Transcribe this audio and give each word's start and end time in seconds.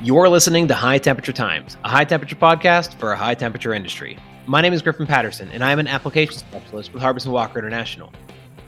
You're 0.00 0.28
listening 0.28 0.68
to 0.68 0.74
High 0.74 0.98
Temperature 0.98 1.32
Times, 1.32 1.76
a 1.82 1.88
high 1.88 2.04
temperature 2.04 2.36
podcast 2.36 2.94
for 3.00 3.10
a 3.10 3.16
high 3.16 3.34
temperature 3.34 3.74
industry. 3.74 4.16
My 4.46 4.60
name 4.60 4.72
is 4.72 4.80
Griffin 4.80 5.08
Patterson, 5.08 5.50
and 5.50 5.64
I 5.64 5.72
am 5.72 5.80
an 5.80 5.88
application 5.88 6.38
specialist 6.38 6.94
with 6.94 7.02
Harbison 7.02 7.32
Walker 7.32 7.58
International. 7.58 8.12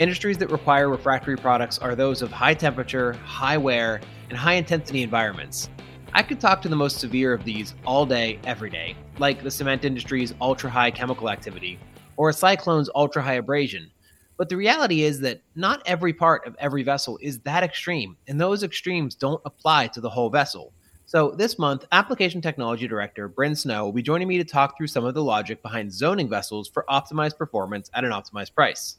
Industries 0.01 0.39
that 0.39 0.51
require 0.51 0.89
refractory 0.89 1.37
products 1.37 1.79
are 1.79 1.95
those 1.95 2.21
of 2.21 2.33
high 2.33 2.55
temperature, 2.55 3.13
high 3.13 3.57
wear, 3.57 4.01
and 4.29 4.37
high 4.37 4.55
intensity 4.55 5.05
environments. 5.05 5.71
I 6.13 6.25
could 6.25 6.41
talk 6.41 6.61
to 6.63 6.69
the 6.69 6.75
most 6.75 6.99
severe 6.99 7.33
of 7.33 7.45
these 7.45 7.77
all 7.87 8.05
day, 8.05 8.41
every 8.43 8.69
day, 8.69 8.97
like 9.21 9.45
the 9.45 9.53
cement 9.53 9.85
industry's 9.85 10.35
ultra 10.41 10.69
high 10.69 10.91
chemical 10.91 11.31
activity 11.31 11.79
or 12.17 12.31
a 12.31 12.35
cyclone's 12.35 12.91
ultra 12.97 13.23
high 13.23 13.35
abrasion. 13.35 13.89
But 14.37 14.49
the 14.49 14.57
reality 14.57 15.03
is 15.05 15.21
that 15.21 15.43
not 15.55 15.81
every 15.87 16.13
part 16.13 16.45
of 16.45 16.57
every 16.59 16.83
vessel 16.83 17.21
is 17.23 17.39
that 17.43 17.63
extreme, 17.63 18.17
and 18.27 18.41
those 18.41 18.65
extremes 18.65 19.15
don't 19.15 19.41
apply 19.45 19.87
to 19.89 20.01
the 20.01 20.11
whole 20.11 20.29
vessel. 20.29 20.73
So, 21.11 21.33
this 21.33 21.59
month, 21.59 21.87
Application 21.91 22.41
Technology 22.41 22.87
Director 22.87 23.27
Bryn 23.27 23.57
Snow 23.57 23.85
will 23.85 23.93
be 23.93 24.01
joining 24.01 24.29
me 24.29 24.39
to 24.39 24.45
talk 24.45 24.77
through 24.77 24.87
some 24.87 25.05
of 25.05 25.13
the 25.13 25.25
logic 25.25 25.61
behind 25.61 25.93
zoning 25.93 26.29
vessels 26.29 26.69
for 26.69 26.85
optimized 26.89 27.37
performance 27.37 27.91
at 27.95 28.05
an 28.05 28.13
optimized 28.13 28.55
price. 28.55 28.97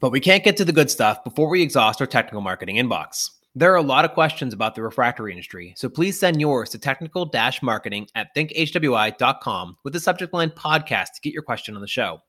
But 0.00 0.10
we 0.10 0.18
can't 0.18 0.42
get 0.42 0.56
to 0.56 0.64
the 0.64 0.72
good 0.72 0.90
stuff 0.90 1.22
before 1.22 1.48
we 1.48 1.62
exhaust 1.62 2.00
our 2.00 2.08
technical 2.08 2.40
marketing 2.40 2.74
inbox. 2.74 3.30
There 3.54 3.72
are 3.72 3.76
a 3.76 3.82
lot 3.82 4.04
of 4.04 4.14
questions 4.14 4.52
about 4.52 4.74
the 4.74 4.82
refractory 4.82 5.30
industry, 5.30 5.74
so 5.76 5.88
please 5.88 6.18
send 6.18 6.40
yours 6.40 6.70
to 6.70 6.78
technical 6.80 7.30
marketing 7.62 8.08
at 8.16 8.34
thinkhwi.com 8.34 9.76
with 9.84 9.92
the 9.92 10.00
subject 10.00 10.34
line 10.34 10.50
podcast 10.50 11.12
to 11.14 11.20
get 11.22 11.32
your 11.32 11.44
question 11.44 11.76
on 11.76 11.80
the 11.80 11.86
show. 11.86 12.20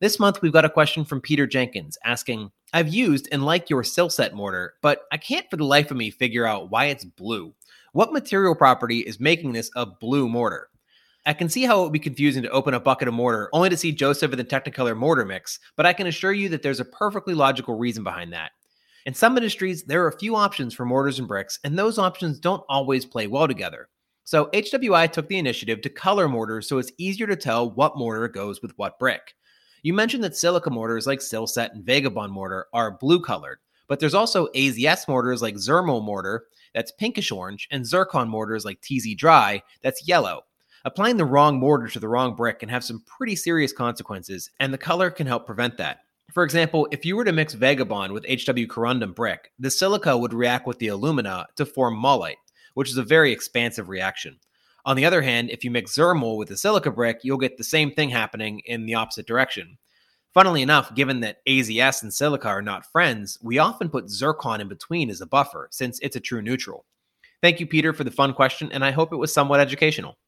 This 0.00 0.18
month, 0.18 0.40
we've 0.40 0.50
got 0.50 0.64
a 0.64 0.70
question 0.70 1.04
from 1.04 1.20
Peter 1.20 1.46
Jenkins 1.46 1.98
asking 2.06 2.50
I've 2.72 2.88
used 2.88 3.28
and 3.30 3.44
like 3.44 3.68
your 3.68 3.82
Silset 3.82 4.32
mortar, 4.32 4.74
but 4.80 5.02
I 5.12 5.18
can't 5.18 5.48
for 5.50 5.58
the 5.58 5.64
life 5.64 5.90
of 5.90 5.98
me 5.98 6.10
figure 6.10 6.46
out 6.46 6.70
why 6.70 6.86
it's 6.86 7.04
blue. 7.04 7.52
What 7.96 8.12
material 8.12 8.54
property 8.54 8.98
is 8.98 9.18
making 9.18 9.54
this 9.54 9.70
a 9.74 9.86
blue 9.86 10.28
mortar? 10.28 10.68
I 11.24 11.32
can 11.32 11.48
see 11.48 11.62
how 11.62 11.80
it 11.80 11.84
would 11.84 11.94
be 11.94 11.98
confusing 11.98 12.42
to 12.42 12.50
open 12.50 12.74
a 12.74 12.78
bucket 12.78 13.08
of 13.08 13.14
mortar 13.14 13.48
only 13.54 13.70
to 13.70 13.76
see 13.78 13.90
Joseph 13.90 14.32
in 14.32 14.36
the 14.36 14.44
Technicolor 14.44 14.94
mortar 14.94 15.24
mix, 15.24 15.58
but 15.76 15.86
I 15.86 15.94
can 15.94 16.06
assure 16.06 16.34
you 16.34 16.50
that 16.50 16.60
there's 16.60 16.78
a 16.78 16.84
perfectly 16.84 17.32
logical 17.32 17.78
reason 17.78 18.04
behind 18.04 18.34
that. 18.34 18.50
In 19.06 19.14
some 19.14 19.34
industries, 19.38 19.82
there 19.84 20.04
are 20.04 20.08
a 20.08 20.18
few 20.18 20.36
options 20.36 20.74
for 20.74 20.84
mortars 20.84 21.18
and 21.18 21.26
bricks, 21.26 21.58
and 21.64 21.78
those 21.78 21.98
options 21.98 22.38
don't 22.38 22.62
always 22.68 23.06
play 23.06 23.28
well 23.28 23.48
together. 23.48 23.88
So 24.24 24.50
HWI 24.52 25.10
took 25.10 25.28
the 25.28 25.38
initiative 25.38 25.80
to 25.80 25.88
color 25.88 26.28
mortars 26.28 26.68
so 26.68 26.76
it's 26.76 26.92
easier 26.98 27.26
to 27.28 27.34
tell 27.34 27.70
what 27.70 27.96
mortar 27.96 28.28
goes 28.28 28.60
with 28.60 28.76
what 28.76 28.98
brick. 28.98 29.34
You 29.80 29.94
mentioned 29.94 30.22
that 30.24 30.36
silica 30.36 30.68
mortars 30.68 31.06
like 31.06 31.20
Silset 31.20 31.72
and 31.72 31.82
Vagabond 31.82 32.30
mortar 32.30 32.66
are 32.74 32.98
blue 32.98 33.22
colored, 33.22 33.60
but 33.88 34.00
there's 34.00 34.12
also 34.12 34.48
AZS 34.48 35.08
mortars 35.08 35.40
like 35.40 35.54
Zirmul 35.54 36.04
mortar 36.04 36.44
that's 36.76 36.92
pinkish 36.92 37.32
orange, 37.32 37.66
and 37.70 37.86
zircon 37.86 38.28
mortars 38.28 38.66
like 38.66 38.82
TZ 38.82 39.14
Dry 39.16 39.62
that's 39.82 40.06
yellow. 40.06 40.42
Applying 40.84 41.16
the 41.16 41.24
wrong 41.24 41.58
mortar 41.58 41.88
to 41.88 41.98
the 41.98 42.06
wrong 42.06 42.36
brick 42.36 42.60
can 42.60 42.68
have 42.68 42.84
some 42.84 43.02
pretty 43.06 43.34
serious 43.34 43.72
consequences, 43.72 44.50
and 44.60 44.72
the 44.72 44.78
color 44.78 45.10
can 45.10 45.26
help 45.26 45.46
prevent 45.46 45.78
that. 45.78 46.00
For 46.34 46.44
example, 46.44 46.86
if 46.90 47.06
you 47.06 47.16
were 47.16 47.24
to 47.24 47.32
mix 47.32 47.54
Vagabond 47.54 48.12
with 48.12 48.26
HW 48.26 48.68
corundum 48.68 49.14
brick, 49.14 49.52
the 49.58 49.70
silica 49.70 50.18
would 50.18 50.34
react 50.34 50.66
with 50.66 50.78
the 50.78 50.88
alumina 50.88 51.46
to 51.56 51.64
form 51.64 51.96
mullite, 51.96 52.36
which 52.74 52.90
is 52.90 52.98
a 52.98 53.02
very 53.02 53.32
expansive 53.32 53.88
reaction. 53.88 54.38
On 54.84 54.96
the 54.96 55.06
other 55.06 55.22
hand, 55.22 55.48
if 55.48 55.64
you 55.64 55.70
mix 55.70 55.96
Zirmul 55.96 56.36
with 56.36 56.48
the 56.48 56.58
silica 56.58 56.90
brick, 56.90 57.20
you'll 57.22 57.38
get 57.38 57.56
the 57.56 57.64
same 57.64 57.90
thing 57.90 58.10
happening 58.10 58.60
in 58.66 58.84
the 58.84 58.94
opposite 58.94 59.26
direction. 59.26 59.78
Funnily 60.36 60.60
enough, 60.60 60.94
given 60.94 61.20
that 61.20 61.38
AZS 61.46 62.02
and 62.02 62.12
silica 62.12 62.46
are 62.48 62.60
not 62.60 62.84
friends, 62.84 63.38
we 63.40 63.58
often 63.58 63.88
put 63.88 64.10
zircon 64.10 64.60
in 64.60 64.68
between 64.68 65.08
as 65.08 65.22
a 65.22 65.26
buffer, 65.26 65.66
since 65.70 65.98
it's 66.00 66.14
a 66.14 66.20
true 66.20 66.42
neutral. 66.42 66.84
Thank 67.40 67.58
you, 67.58 67.66
Peter, 67.66 67.94
for 67.94 68.04
the 68.04 68.10
fun 68.10 68.34
question, 68.34 68.70
and 68.70 68.84
I 68.84 68.90
hope 68.90 69.14
it 69.14 69.16
was 69.16 69.32
somewhat 69.32 69.60
educational. 69.60 70.18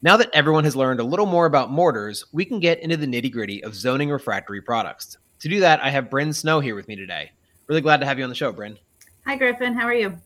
Now 0.00 0.16
that 0.16 0.30
everyone 0.32 0.64
has 0.64 0.74
learned 0.74 1.00
a 1.00 1.04
little 1.04 1.26
more 1.26 1.44
about 1.44 1.70
mortars, 1.70 2.24
we 2.32 2.46
can 2.46 2.60
get 2.60 2.80
into 2.80 2.96
the 2.96 3.06
nitty 3.06 3.30
gritty 3.30 3.62
of 3.62 3.74
zoning 3.74 4.08
refractory 4.08 4.62
products. 4.62 5.18
To 5.40 5.50
do 5.50 5.60
that, 5.60 5.84
I 5.84 5.90
have 5.90 6.08
Bryn 6.08 6.32
Snow 6.32 6.58
here 6.60 6.74
with 6.74 6.88
me 6.88 6.96
today. 6.96 7.30
Really 7.66 7.82
glad 7.82 8.00
to 8.00 8.06
have 8.06 8.16
you 8.16 8.24
on 8.24 8.30
the 8.30 8.34
show, 8.34 8.52
Bryn. 8.52 8.78
Hi, 9.26 9.36
Griffin. 9.36 9.74
How 9.74 9.84
are 9.84 9.92
you? 9.92 10.16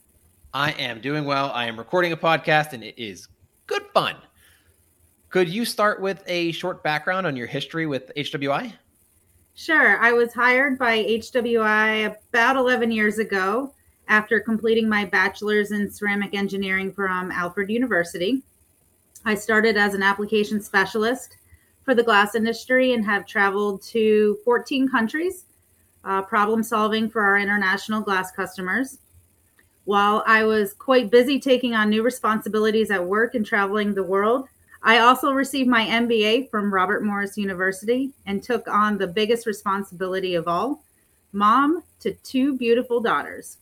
I 0.55 0.71
am 0.71 1.01
doing 1.01 1.25
well. 1.25 1.51
I 1.51 1.67
am 1.67 1.77
recording 1.77 2.12
a 2.12 2.17
podcast, 2.17 2.75
and 2.75 2.84
it 2.84 2.95
is 2.97 3.27
good 3.67 3.87
fun. 3.93 4.15
Could 5.31 5.49
you 5.49 5.65
start 5.65 6.01
with 6.01 6.22
a 6.28 6.53
short 6.53 6.84
background 6.84 7.27
on 7.27 7.34
your 7.34 7.49
history 7.49 7.89
with 7.89 8.12
HWI? 8.17 8.72
Sure. 9.59 9.97
I 10.00 10.12
was 10.12 10.34
hired 10.34 10.78
by 10.78 10.99
HWI 10.99 12.15
about 12.28 12.56
11 12.56 12.91
years 12.91 13.19
ago 13.19 13.72
after 14.06 14.39
completing 14.39 14.87
my 14.87 15.06
bachelor's 15.06 15.71
in 15.71 15.91
ceramic 15.91 16.34
engineering 16.34 16.93
from 16.93 17.33
Alfred 17.33 17.71
University. 17.71 18.43
I 19.25 19.34
started 19.34 19.78
as 19.78 19.95
an 19.95 20.03
application 20.03 20.61
specialist 20.61 21.39
for 21.84 21.95
the 21.95 22.03
glass 22.03 22.34
industry 22.34 22.93
and 22.93 23.03
have 23.06 23.27
traveled 23.27 23.81
to 23.84 24.37
14 24.45 24.91
countries, 24.91 25.47
uh, 26.05 26.21
problem 26.21 26.62
solving 26.62 27.09
for 27.09 27.22
our 27.22 27.39
international 27.39 28.03
glass 28.03 28.31
customers. 28.33 28.99
While 29.87 30.22
I 30.27 30.45
was 30.45 30.75
quite 30.75 31.11
busy 31.11 31.41
taking 31.41 31.75
on 31.75 31.89
new 31.89 32.03
responsibilities 32.03 32.91
at 32.91 33.03
work 33.03 33.34
and 33.34 33.47
traveling 33.47 33.95
the 33.95 34.03
world, 34.03 34.49
I 34.87 35.01
also 35.01 35.33
received 35.33 35.69
my 35.69 35.85
MBA 35.85 36.49
from 36.49 36.73
Robert 36.73 37.03
Morris 37.03 37.37
University 37.37 38.13
and 38.25 38.41
took 38.41 38.69
on 38.69 38.97
the 38.97 39.09
biggest 39.09 39.45
responsibility 39.45 40.37
of 40.37 40.47
all 40.47 40.85
mom 41.33 41.83
to 41.99 42.13
two 42.23 42.57
beautiful 42.57 43.01
daughters. 43.01 43.59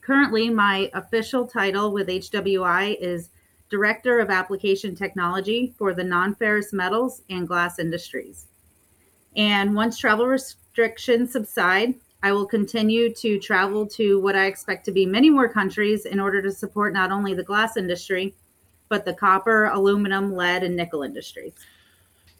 Currently, 0.00 0.50
my 0.50 0.90
official 0.94 1.46
title 1.46 1.92
with 1.92 2.08
HWI 2.08 2.96
is 3.00 3.28
Director 3.70 4.18
of 4.18 4.30
Application 4.30 4.96
Technology 4.96 5.74
for 5.78 5.94
the 5.94 6.02
non 6.02 6.34
ferrous 6.34 6.72
metals 6.72 7.22
and 7.30 7.46
glass 7.46 7.78
industries. 7.78 8.46
And 9.36 9.76
once 9.76 9.96
travel 9.96 10.26
restrictions 10.26 11.30
subside, 11.30 11.94
I 12.24 12.32
will 12.32 12.46
continue 12.46 13.14
to 13.14 13.38
travel 13.38 13.86
to 13.90 14.18
what 14.18 14.34
I 14.34 14.46
expect 14.46 14.86
to 14.86 14.92
be 14.92 15.06
many 15.06 15.30
more 15.30 15.48
countries 15.48 16.04
in 16.04 16.18
order 16.18 16.42
to 16.42 16.50
support 16.50 16.92
not 16.92 17.12
only 17.12 17.32
the 17.32 17.44
glass 17.44 17.76
industry, 17.76 18.34
but 18.92 19.06
the 19.06 19.14
copper, 19.14 19.68
aluminum, 19.68 20.34
lead, 20.34 20.62
and 20.62 20.76
nickel 20.76 21.02
industries. 21.02 21.54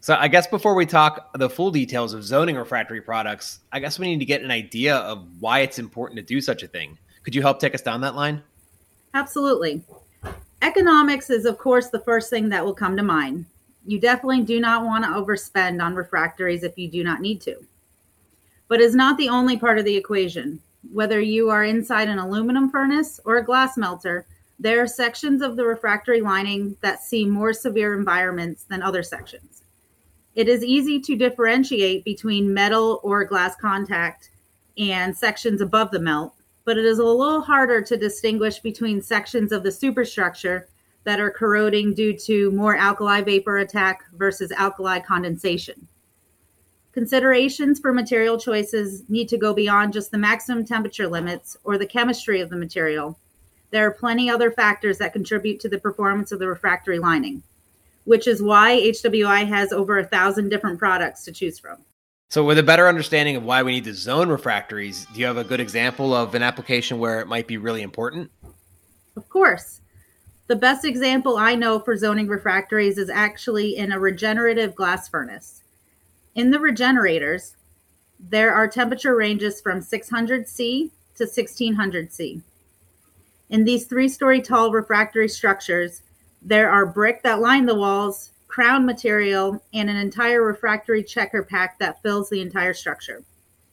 So 0.01 0.17
I 0.21 0.29
guess 0.29 0.47
before 0.47 0.75
we 0.75 0.85
talk 0.85 1.33
the 1.39 1.49
full 1.49 1.71
details 1.71 2.13
of 2.13 2.23
zoning 2.25 2.57
refractory 2.57 3.01
products, 3.01 3.61
I 3.73 3.81
guess 3.81 3.99
we 3.99 4.07
need 4.07 4.19
to 4.19 4.27
get 4.27 4.43
an 4.43 4.51
idea 4.51 4.97
of 4.97 5.27
why 5.41 5.61
it's 5.61 5.79
important 5.79 6.19
to 6.19 6.23
do 6.23 6.43
such 6.43 6.63
a 6.63 6.69
thing. 6.69 6.99
Could 7.23 7.35
you 7.35 7.41
help 7.41 7.59
take 7.59 7.75
us 7.75 7.81
down 7.81 8.03
that 8.03 8.15
line? 8.15 8.43
Absolutely. 9.15 9.83
Economics 10.61 11.31
is, 11.31 11.47
of 11.47 11.57
course, 11.57 11.89
the 11.89 12.01
first 12.01 12.29
thing 12.29 12.51
that 12.51 12.63
will 12.63 12.75
come 12.75 12.99
to 12.99 13.03
mind. 13.03 13.47
You 13.87 13.99
definitely 13.99 14.43
do 14.43 14.61
not 14.61 14.85
want 14.85 15.05
to 15.05 15.11
overspend 15.11 15.83
on 15.83 15.95
refractories 15.95 16.65
if 16.65 16.77
you 16.77 16.87
do 16.87 17.03
not 17.03 17.23
need 17.23 17.41
to. 17.43 17.57
But 18.69 18.83
it's 18.83 18.95
not 18.95 19.17
the 19.17 19.31
only 19.31 19.57
part 19.57 19.79
of 19.79 19.87
the 19.87 19.97
equation. 19.97 20.61
Whether 20.93 21.23
you 21.23 21.49
are 21.49 21.65
inside 21.65 22.11
an 22.11 22.19
aluminum 22.19 22.69
furnace 22.69 23.21
or 23.25 23.39
a 23.39 23.45
glass 23.45 23.79
melter, 23.79 24.27
there 24.59 24.83
are 24.83 24.87
sections 24.87 25.43
of 25.43 25.57
the 25.57 25.65
refractory 25.65 26.21
lining 26.21 26.77
that 26.81 27.03
see 27.03 27.25
more 27.25 27.53
severe 27.53 27.99
environments 27.99 28.65
than 28.65 28.83
other 28.83 29.03
sections. 29.03 29.63
It 30.35 30.49
is 30.49 30.65
easy 30.65 31.01
to 31.01 31.17
differentiate 31.17 32.05
between 32.05 32.55
metal 32.55 33.01
or 33.03 33.25
glass 33.25 33.55
contact 33.57 34.31
and 34.79 35.17
sections 35.17 35.61
above 35.61 35.91
the 35.91 35.99
melt, 35.99 36.35
but 36.65 36.79
it 36.79 36.85
is 36.85 36.99
a 36.99 37.05
little 37.05 37.41
harder 37.41 37.83
to 37.83 37.97
distinguish 37.97 38.61
between 38.61 39.03
sections 39.03 39.53
of 39.53 39.63
the 39.63 39.73
superstructure 39.73 40.69
that 41.05 41.21
are 41.21 41.31
corroding 41.31 41.93
due 41.93 42.17
to 42.17 42.51
more 42.53 42.77
alkali 42.77 43.21
vapor 43.21 43.59
attack 43.59 44.05
versus 44.15 44.53
alkali 44.53 45.01
condensation. 45.01 45.87
Considerations 46.93 47.81
for 47.81 47.93
material 47.93 48.39
choices 48.39 49.09
need 49.09 49.29
to 49.29 49.39
go 49.39 49.53
beyond 49.53 49.93
just 49.93 50.11
the 50.11 50.19
maximum 50.19 50.65
temperature 50.65 51.09
limits 51.09 51.57
or 51.65 51.79
the 51.79 51.87
chemistry 51.87 52.41
of 52.41 52.51
the 52.51 52.57
material 52.57 53.19
there 53.73 53.87
are 53.87 53.91
plenty 53.91 54.31
other 54.31 54.51
factors 54.51 54.99
that 54.99 55.15
contribute 55.15 55.59
to 55.61 55.69
the 55.69 55.79
performance 55.79 56.31
of 56.31 56.39
the 56.39 56.47
refractory 56.47 56.99
lining, 56.99 57.43
which 58.05 58.29
is 58.29 58.43
why 58.43 58.79
HWI 58.79 59.49
has 59.49 59.73
over 59.73 59.99
a 59.99 60.05
thousand 60.05 60.51
different 60.51 60.79
products 60.79 61.25
to 61.25 61.33
choose 61.33 61.59
from. 61.59 61.79
So, 62.29 62.45
with 62.45 62.59
a 62.59 62.63
better 62.63 62.87
understanding 62.87 63.35
of 63.37 63.45
why 63.45 63.63
we 63.63 63.73
need 63.73 63.85
to 63.85 63.95
zone 63.95 64.29
refractories, 64.29 65.07
do 65.13 65.21
you 65.21 65.27
have 65.27 65.39
a 65.39 65.45
good 65.45 65.61
example 65.61 66.15
of 66.15 66.35
an 66.35 66.43
application 66.43 66.99
where 66.99 67.21
it 67.21 67.27
might 67.27 67.47
be 67.47 67.57
really 67.57 67.83
important? 67.83 68.31
Of 69.17 69.29
course. 69.29 69.81
The 70.47 70.57
best 70.57 70.85
example 70.85 71.37
I 71.39 71.55
know 71.55 71.79
for 71.79 71.97
zoning 71.97 72.29
refractories 72.29 72.99
is 72.99 73.09
actually 73.09 73.77
in 73.77 73.93
a 73.93 73.99
regenerative 73.99 74.75
glass 74.75 75.09
furnace. 75.09 75.63
In 76.35 76.51
the 76.51 76.59
regenerators, 76.59 77.57
there 78.19 78.55
are 78.55 78.69
temperature 78.69 79.15
ranges 79.15 79.61
from 79.61 79.81
600 79.81 80.49
C 80.49 80.91
to 81.17 81.25
1600 81.25 82.13
C. 82.13 82.43
In 83.53 83.65
these 83.65 83.85
three 83.85 84.09
story 84.09 84.41
tall 84.41 84.73
refractory 84.73 85.29
structures, 85.29 86.01
there 86.41 86.71
are 86.71 86.87
brick 86.87 87.23
that 87.23 87.43
line 87.43 87.67
the 87.67 87.75
walls, 87.75 88.31
crown 88.49 88.87
material, 88.87 89.63
and 89.75 89.91
an 89.91 89.97
entire 89.97 90.43
refractory 90.43 91.05
checker 91.05 91.43
pack 91.43 91.79
that 91.79 92.01
fills 92.03 92.31
the 92.31 92.41
entire 92.41 92.73
structure. 92.73 93.23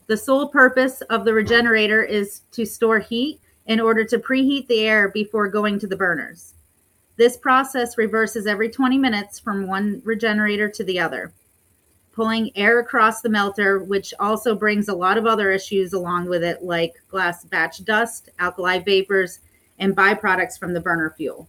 The 0.07 0.17
sole 0.17 0.49
purpose 0.49 0.99
of 1.03 1.23
the 1.23 1.33
regenerator 1.33 2.03
is 2.03 2.41
to 2.51 2.65
store 2.65 2.99
heat 2.99 3.39
in 3.67 3.79
order 3.79 4.03
to 4.03 4.19
preheat 4.19 4.67
the 4.67 4.81
air 4.81 5.07
before 5.07 5.47
going 5.47 5.79
to 5.79 5.87
the 5.87 5.95
burners. 5.95 6.55
This 7.15 7.37
process 7.37 7.97
reverses 7.97 8.47
every 8.47 8.69
20 8.69 8.97
minutes 8.97 9.39
from 9.39 9.65
one 9.65 10.01
regenerator 10.03 10.67
to 10.67 10.83
the 10.83 10.99
other, 10.99 11.31
pulling 12.11 12.51
air 12.57 12.81
across 12.81 13.21
the 13.21 13.29
melter, 13.29 13.79
which 13.79 14.13
also 14.19 14.55
brings 14.55 14.89
a 14.89 14.93
lot 14.93 15.17
of 15.17 15.25
other 15.25 15.51
issues 15.51 15.93
along 15.93 16.27
with 16.27 16.43
it, 16.43 16.63
like 16.63 16.95
glass 17.07 17.45
batch 17.45 17.85
dust, 17.85 18.27
alkali 18.39 18.79
vapors, 18.79 19.39
and 19.79 19.95
byproducts 19.95 20.59
from 20.59 20.73
the 20.73 20.79
burner 20.79 21.13
fuel. 21.17 21.47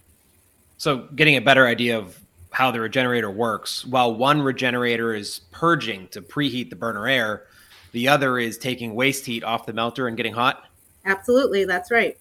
So, 0.76 1.08
getting 1.14 1.36
a 1.36 1.40
better 1.40 1.66
idea 1.66 1.98
of 1.98 2.18
how 2.50 2.70
the 2.70 2.80
regenerator 2.80 3.30
works, 3.30 3.84
while 3.84 4.14
one 4.14 4.42
regenerator 4.42 5.14
is 5.14 5.40
purging 5.50 6.08
to 6.08 6.22
preheat 6.22 6.70
the 6.70 6.76
burner 6.76 7.06
air, 7.06 7.44
the 7.92 8.08
other 8.08 8.38
is 8.38 8.56
taking 8.56 8.94
waste 8.94 9.26
heat 9.26 9.44
off 9.44 9.66
the 9.66 9.72
melter 9.72 10.08
and 10.08 10.16
getting 10.16 10.32
hot. 10.32 10.64
Absolutely, 11.04 11.64
that's 11.64 11.90
right. 11.90 12.18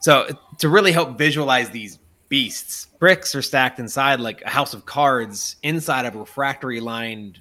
So, 0.00 0.22
uh, 0.22 0.32
to 0.58 0.68
really 0.68 0.92
help 0.92 1.16
visualize 1.16 1.70
these 1.70 1.98
beasts. 2.28 2.86
Bricks 2.98 3.34
are 3.34 3.42
stacked 3.42 3.78
inside 3.78 4.20
like 4.20 4.42
a 4.42 4.50
house 4.50 4.74
of 4.74 4.86
cards 4.86 5.56
inside 5.62 6.06
of 6.06 6.14
a 6.14 6.18
refractory 6.18 6.80
lined, 6.80 7.38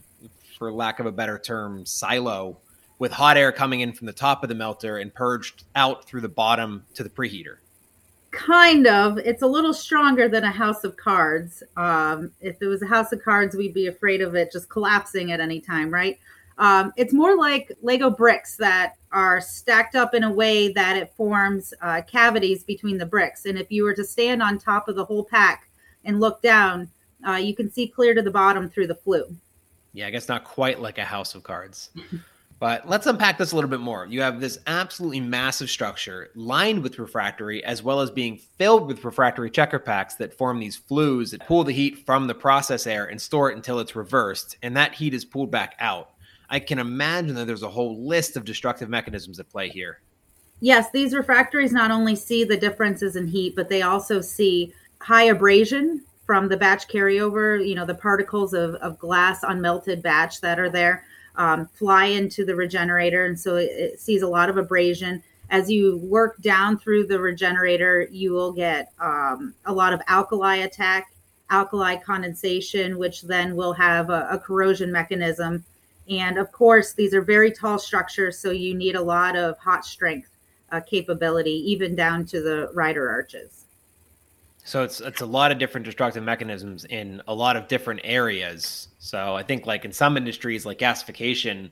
for 0.57 0.71
lack 0.71 0.99
of 0.99 1.05
a 1.05 1.11
better 1.11 1.39
term, 1.39 1.85
silo 1.85 2.57
with 3.01 3.11
hot 3.11 3.35
air 3.35 3.51
coming 3.51 3.79
in 3.79 3.91
from 3.91 4.05
the 4.05 4.13
top 4.13 4.43
of 4.43 4.49
the 4.49 4.53
melter 4.53 4.99
and 4.99 5.11
purged 5.11 5.63
out 5.75 6.05
through 6.05 6.21
the 6.21 6.29
bottom 6.29 6.85
to 6.93 7.01
the 7.01 7.09
preheater. 7.09 7.55
Kind 8.31 8.87
of. 8.87 9.17
It's 9.17 9.41
a 9.41 9.47
little 9.47 9.73
stronger 9.73 10.29
than 10.29 10.45
a 10.45 10.51
house 10.51 10.83
of 10.83 10.95
cards. 10.95 11.63
Um, 11.75 12.31
if 12.39 12.61
it 12.61 12.67
was 12.67 12.81
a 12.81 12.87
house 12.87 13.11
of 13.11 13.21
cards, 13.21 13.55
we'd 13.55 13.73
be 13.73 13.87
afraid 13.87 14.21
of 14.21 14.35
it 14.35 14.51
just 14.51 14.69
collapsing 14.69 15.31
at 15.31 15.41
any 15.41 15.59
time, 15.59 15.93
right? 15.93 16.17
Um, 16.57 16.93
it's 16.95 17.13
more 17.13 17.35
like 17.35 17.71
Lego 17.81 18.09
bricks 18.09 18.55
that 18.57 18.95
are 19.11 19.41
stacked 19.41 19.95
up 19.95 20.13
in 20.13 20.23
a 20.23 20.31
way 20.31 20.71
that 20.73 20.95
it 20.95 21.11
forms 21.15 21.73
uh, 21.81 22.01
cavities 22.03 22.63
between 22.63 22.97
the 22.97 23.05
bricks. 23.05 23.45
And 23.45 23.57
if 23.57 23.71
you 23.71 23.83
were 23.83 23.95
to 23.95 24.03
stand 24.03 24.41
on 24.41 24.57
top 24.57 24.87
of 24.87 24.95
the 24.95 25.03
whole 25.03 25.25
pack 25.25 25.69
and 26.05 26.19
look 26.19 26.41
down, 26.41 26.89
uh, 27.27 27.33
you 27.33 27.55
can 27.55 27.69
see 27.69 27.87
clear 27.87 28.13
to 28.13 28.21
the 28.21 28.31
bottom 28.31 28.69
through 28.69 28.87
the 28.87 28.95
flue. 28.95 29.35
Yeah, 29.93 30.07
I 30.07 30.09
guess 30.09 30.29
not 30.29 30.45
quite 30.45 30.79
like 30.79 30.97
a 30.97 31.03
house 31.03 31.35
of 31.35 31.43
cards. 31.43 31.89
but 32.61 32.87
let's 32.87 33.07
unpack 33.07 33.39
this 33.39 33.53
a 33.53 33.55
little 33.55 33.71
bit 33.71 33.79
more. 33.79 34.05
You 34.05 34.21
have 34.21 34.39
this 34.39 34.59
absolutely 34.67 35.19
massive 35.19 35.67
structure 35.67 36.29
lined 36.35 36.83
with 36.83 36.99
refractory, 36.99 37.63
as 37.63 37.81
well 37.81 38.01
as 38.01 38.11
being 38.11 38.37
filled 38.37 38.85
with 38.85 39.03
refractory 39.03 39.49
checker 39.49 39.79
packs 39.79 40.13
that 40.17 40.37
form 40.37 40.59
these 40.59 40.75
flues 40.75 41.31
that 41.31 41.47
pull 41.47 41.63
the 41.63 41.73
heat 41.73 42.05
from 42.05 42.27
the 42.27 42.35
process 42.35 42.85
air 42.85 43.07
and 43.07 43.19
store 43.19 43.49
it 43.49 43.55
until 43.55 43.79
it's 43.79 43.95
reversed. 43.95 44.57
And 44.61 44.77
that 44.77 44.93
heat 44.93 45.15
is 45.15 45.25
pulled 45.25 45.49
back 45.49 45.73
out. 45.79 46.11
I 46.51 46.59
can 46.59 46.77
imagine 46.77 47.33
that 47.33 47.47
there's 47.47 47.63
a 47.63 47.67
whole 47.67 48.05
list 48.07 48.37
of 48.37 48.45
destructive 48.45 48.89
mechanisms 48.89 49.39
at 49.39 49.49
play 49.49 49.69
here. 49.69 50.01
Yes, 50.59 50.91
these 50.91 51.15
refractories 51.15 51.73
not 51.73 51.89
only 51.89 52.15
see 52.15 52.43
the 52.43 52.57
differences 52.57 53.15
in 53.15 53.25
heat, 53.25 53.55
but 53.55 53.69
they 53.69 53.81
also 53.81 54.21
see 54.21 54.71
high 54.99 55.23
abrasion 55.23 56.03
from 56.27 56.47
the 56.47 56.57
batch 56.57 56.87
carryover, 56.87 57.67
you 57.67 57.73
know, 57.73 57.87
the 57.87 57.95
particles 57.95 58.53
of, 58.53 58.75
of 58.75 58.99
glass 58.99 59.41
unmelted 59.41 60.03
batch 60.03 60.41
that 60.41 60.59
are 60.59 60.69
there 60.69 61.05
um, 61.35 61.67
fly 61.73 62.05
into 62.05 62.45
the 62.45 62.55
regenerator. 62.55 63.25
And 63.25 63.39
so 63.39 63.55
it, 63.55 63.71
it 63.71 63.99
sees 63.99 64.21
a 64.21 64.27
lot 64.27 64.49
of 64.49 64.57
abrasion. 64.57 65.23
As 65.49 65.69
you 65.69 65.97
work 65.97 66.41
down 66.41 66.77
through 66.77 67.07
the 67.07 67.19
regenerator, 67.19 68.07
you 68.11 68.31
will 68.31 68.51
get 68.51 68.93
um, 68.99 69.53
a 69.65 69.73
lot 69.73 69.93
of 69.93 70.01
alkali 70.07 70.57
attack, 70.57 71.11
alkali 71.49 71.97
condensation, 71.97 72.97
which 72.97 73.21
then 73.23 73.55
will 73.55 73.73
have 73.73 74.09
a, 74.09 74.27
a 74.31 74.39
corrosion 74.39 74.91
mechanism 74.91 75.65
and 76.11 76.37
of 76.37 76.51
course, 76.51 76.93
these 76.93 77.13
are 77.13 77.21
very 77.21 77.51
tall 77.51 77.79
structures, 77.79 78.37
so 78.37 78.51
you 78.51 78.75
need 78.75 78.95
a 78.95 79.01
lot 79.01 79.37
of 79.37 79.57
hot 79.57 79.85
strength 79.85 80.29
uh, 80.71 80.81
capability, 80.81 81.71
even 81.71 81.95
down 81.95 82.25
to 82.25 82.41
the 82.41 82.69
rider 82.73 83.09
arches. 83.09 83.60
So 84.63 84.83
it's 84.83 85.01
it's 85.01 85.21
a 85.21 85.25
lot 85.25 85.51
of 85.51 85.57
different 85.57 85.85
destructive 85.85 86.23
mechanisms 86.23 86.85
in 86.85 87.21
a 87.27 87.33
lot 87.33 87.55
of 87.55 87.67
different 87.67 88.01
areas. 88.03 88.87
So 88.99 89.35
I 89.35 89.43
think 89.43 89.65
like 89.65 89.85
in 89.85 89.91
some 89.91 90.17
industries 90.17 90.65
like 90.65 90.79
gasification, 90.79 91.71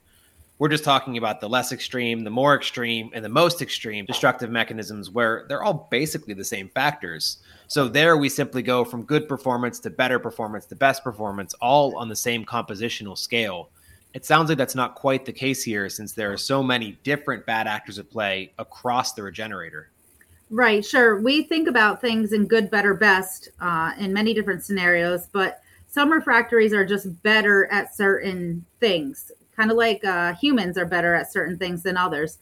we're 0.58 0.70
just 0.70 0.84
talking 0.84 1.18
about 1.18 1.40
the 1.40 1.48
less 1.48 1.72
extreme, 1.72 2.24
the 2.24 2.30
more 2.30 2.56
extreme, 2.56 3.12
and 3.14 3.24
the 3.24 3.30
most 3.30 3.62
extreme 3.62 4.06
destructive 4.06 4.50
mechanisms 4.50 5.10
where 5.10 5.46
they're 5.48 5.64
all 5.64 5.88
basically 5.90 6.34
the 6.34 6.44
same 6.44 6.70
factors. 6.70 7.38
So 7.68 7.88
there 7.88 8.18
we 8.18 8.28
simply 8.28 8.62
go 8.62 8.84
from 8.84 9.04
good 9.04 9.28
performance 9.30 9.80
to 9.80 9.90
better 9.90 10.20
performance 10.20 10.66
to 10.66 10.76
best 10.76 11.04
performance, 11.04 11.54
all 11.56 11.96
on 11.98 12.10
the 12.10 12.16
same 12.16 12.46
compositional 12.46 13.18
scale 13.18 13.70
it 14.14 14.26
sounds 14.26 14.50
like 14.50 14.58
that's 14.58 14.76
not 14.76 14.96
quite 14.96 15.26
the 15.26 15.34
case 15.34 15.64
here 15.64 15.88
since 15.90 16.14
there 16.14 16.32
are 16.32 16.38
so 16.38 16.64
many 16.64 16.98
different 17.04 17.46
bad 17.46 17.68
actors 17.68 18.00
at 18.00 18.10
play 18.10 18.52
across 18.58 19.14
the 19.14 19.24
regenerator. 19.24 19.90
Right, 20.52 20.84
sure. 20.84 21.22
We 21.22 21.44
think 21.44 21.68
about 21.68 22.02
things 22.02 22.34
in 22.34 22.48
good, 22.48 22.72
better, 22.72 22.94
best 22.94 23.50
uh, 23.60 23.94
in 24.00 24.12
many 24.14 24.34
different 24.34 24.64
scenarios, 24.64 25.28
but 25.32 25.62
some 25.88 26.12
refractories 26.12 26.74
are 26.74 26.86
just 26.86 27.22
better 27.22 27.68
at 27.72 27.96
certain 27.96 28.66
things, 28.80 29.32
kind 29.56 29.70
of 29.70 29.78
like 29.78 30.04
uh, 30.04 30.34
humans 30.34 30.78
are 30.78 30.86
better 30.86 31.14
at 31.14 31.32
certain 31.32 31.58
things 31.58 31.84
than 31.84 31.98
others. 31.98 32.40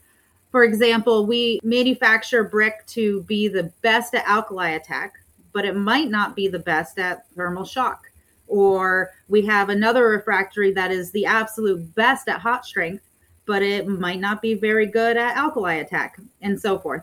For 0.50 0.64
example, 0.64 1.26
we 1.26 1.60
manufacture 1.62 2.44
brick 2.44 2.86
to 2.88 3.22
be 3.24 3.48
the 3.48 3.64
best 3.82 4.14
at 4.14 4.26
alkali 4.26 4.70
attack, 4.70 5.14
but 5.52 5.66
it 5.66 5.76
might 5.76 6.08
not 6.08 6.34
be 6.34 6.48
the 6.48 6.58
best 6.58 6.98
at 6.98 7.28
thermal 7.34 7.64
shock 7.64 8.08
or 8.48 9.10
we 9.28 9.44
have 9.44 9.68
another 9.68 10.08
refractory 10.08 10.72
that 10.72 10.90
is 10.90 11.12
the 11.12 11.26
absolute 11.26 11.94
best 11.94 12.28
at 12.28 12.40
hot 12.40 12.64
strength, 12.64 13.04
but 13.46 13.62
it 13.62 13.86
might 13.86 14.20
not 14.20 14.42
be 14.42 14.54
very 14.54 14.86
good 14.86 15.16
at 15.16 15.36
alkali 15.36 15.74
attack, 15.74 16.18
and 16.40 16.58
so 16.58 16.78
forth. 16.78 17.02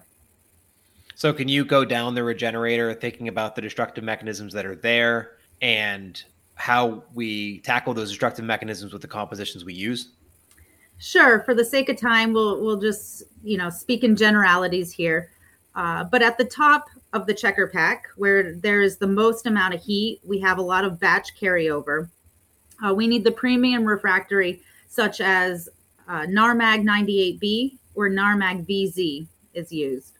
So, 1.16 1.32
can 1.32 1.48
you 1.48 1.64
go 1.64 1.86
down 1.86 2.14
the 2.14 2.24
regenerator 2.24 2.94
thinking 2.94 3.30
about 3.30 3.56
the 3.56 3.62
destructive 3.62 4.04
mechanisms 4.04 4.54
that 4.54 4.66
are 4.66 4.76
there 4.76 5.38
and 5.62 6.22
how 6.56 7.04
we 7.14 7.60
tackle 7.60 7.94
those 7.94 8.10
destructive 8.10 8.44
mechanisms 8.44 8.92
with 8.92 9.02
the 9.02 9.08
compositions 9.08 9.64
we 9.64 9.74
use? 9.74 10.10
Sure. 10.98 11.42
For 11.44 11.54
the 11.54 11.64
sake 11.64 11.88
of 11.88 11.98
time, 11.98 12.34
we'll 12.34 12.62
we'll 12.62 12.80
just 12.80 13.24
you 13.44 13.58
know 13.58 13.70
speak 13.70 14.04
in 14.04 14.16
generalities 14.16 14.92
here. 14.92 15.32
Uh, 15.74 16.04
but 16.04 16.22
at 16.22 16.38
the 16.38 16.46
top 16.46 16.90
of 17.14 17.28
the 17.28 17.34
checker 17.34 17.68
pack, 17.68 18.08
where 18.18 18.54
there 18.54 18.82
is 18.82 18.98
the 18.98 19.08
most 19.08 19.46
amount 19.46 19.74
of 19.74 19.82
heat, 19.82 20.20
we 20.26 20.40
have 20.40 20.58
a 20.58 20.62
lot 20.62 20.84
of 20.84 21.00
batch 21.00 21.38
carryover. 21.40 22.10
Uh, 22.86 22.94
we 22.94 23.08
need 23.08 23.24
the 23.24 23.32
premium 23.32 23.86
refractory, 23.86 24.62
such 24.90 25.22
as 25.22 25.70
uh, 26.08 26.22
NARMAG 26.22 26.84
98B 26.84 27.78
or 27.96 28.10
NARMAG 28.10 28.68
VZ 28.68 29.28
is 29.54 29.72
used. 29.72 30.12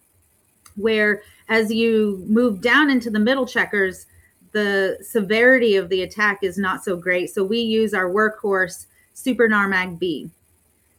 Where 0.76 1.24
as 1.50 1.72
you 1.72 2.24
move 2.28 2.62
down 2.62 2.90
into 2.90 3.10
the 3.10 3.20
middle 3.20 3.46
checkers, 3.46 4.06
the 4.52 4.98
severity 5.02 5.76
of 5.76 5.90
the 5.90 6.04
attack 6.04 6.40
is 6.42 6.58
not 6.58 6.84
so 6.84 6.96
great. 6.96 7.30
So 7.30 7.44
we 7.44 7.60
use 7.60 7.94
our 7.94 8.10
workhorse 8.10 8.86
Super 9.14 9.48
NARMAG 9.48 10.00
B. 10.00 10.30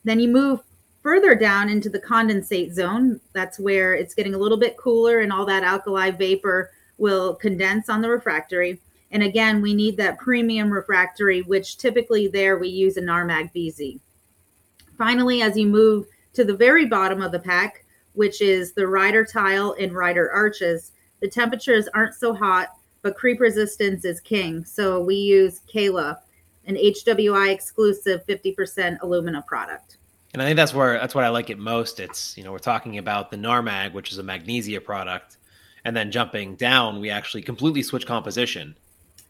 Then 0.04 0.20
you 0.20 0.28
move 0.28 0.60
further 1.02 1.34
down 1.34 1.68
into 1.68 1.88
the 1.88 2.00
condensate 2.00 2.72
zone, 2.72 3.20
that's 3.32 3.60
where 3.60 3.94
it's 3.94 4.14
getting 4.14 4.34
a 4.34 4.38
little 4.38 4.58
bit 4.58 4.76
cooler 4.76 5.20
and 5.20 5.32
all 5.32 5.46
that 5.46 5.62
alkali 5.62 6.10
vapor 6.10 6.70
will 6.98 7.34
condense 7.34 7.88
on 7.88 8.00
the 8.00 8.08
refractory. 8.10 8.80
And 9.12 9.22
again, 9.22 9.62
we 9.62 9.72
need 9.72 9.96
that 9.98 10.18
premium 10.18 10.68
refractory, 10.70 11.42
which 11.42 11.78
typically 11.78 12.26
there 12.26 12.58
we 12.58 12.68
use 12.68 12.96
a 12.96 13.02
NARMAG 13.02 13.52
BZ. 13.54 14.00
Finally, 14.98 15.42
as 15.42 15.56
you 15.56 15.66
move 15.66 16.06
to 16.32 16.44
the 16.44 16.56
very 16.56 16.86
bottom 16.86 17.22
of 17.22 17.32
the 17.32 17.38
pack, 17.38 17.84
which 18.16 18.40
is 18.40 18.72
the 18.72 18.88
rider 18.88 19.24
tile 19.24 19.76
and 19.78 19.92
rider 19.92 20.30
arches, 20.32 20.92
the 21.20 21.28
temperatures 21.28 21.88
aren't 21.94 22.14
so 22.14 22.34
hot, 22.34 22.76
but 23.02 23.14
creep 23.14 23.40
resistance 23.40 24.04
is 24.04 24.20
king. 24.20 24.64
So 24.64 25.00
we 25.00 25.14
use 25.14 25.60
Kala, 25.72 26.18
an 26.66 26.76
HWI 26.76 27.52
exclusive 27.52 28.26
50% 28.26 29.00
alumina 29.02 29.42
product. 29.46 29.98
And 30.32 30.42
I 30.42 30.46
think 30.46 30.56
that's 30.56 30.74
where 30.74 30.98
that's 30.98 31.14
what 31.14 31.24
I 31.24 31.28
like 31.28 31.48
it 31.48 31.58
most. 31.58 32.00
It's 32.00 32.36
you 32.36 32.44
know 32.44 32.52
we're 32.52 32.58
talking 32.58 32.98
about 32.98 33.30
the 33.30 33.38
Narmag, 33.38 33.94
which 33.94 34.12
is 34.12 34.18
a 34.18 34.22
magnesia 34.22 34.82
product, 34.82 35.38
and 35.84 35.96
then 35.96 36.10
jumping 36.10 36.56
down, 36.56 37.00
we 37.00 37.08
actually 37.08 37.42
completely 37.42 37.82
switch 37.82 38.06
composition. 38.06 38.76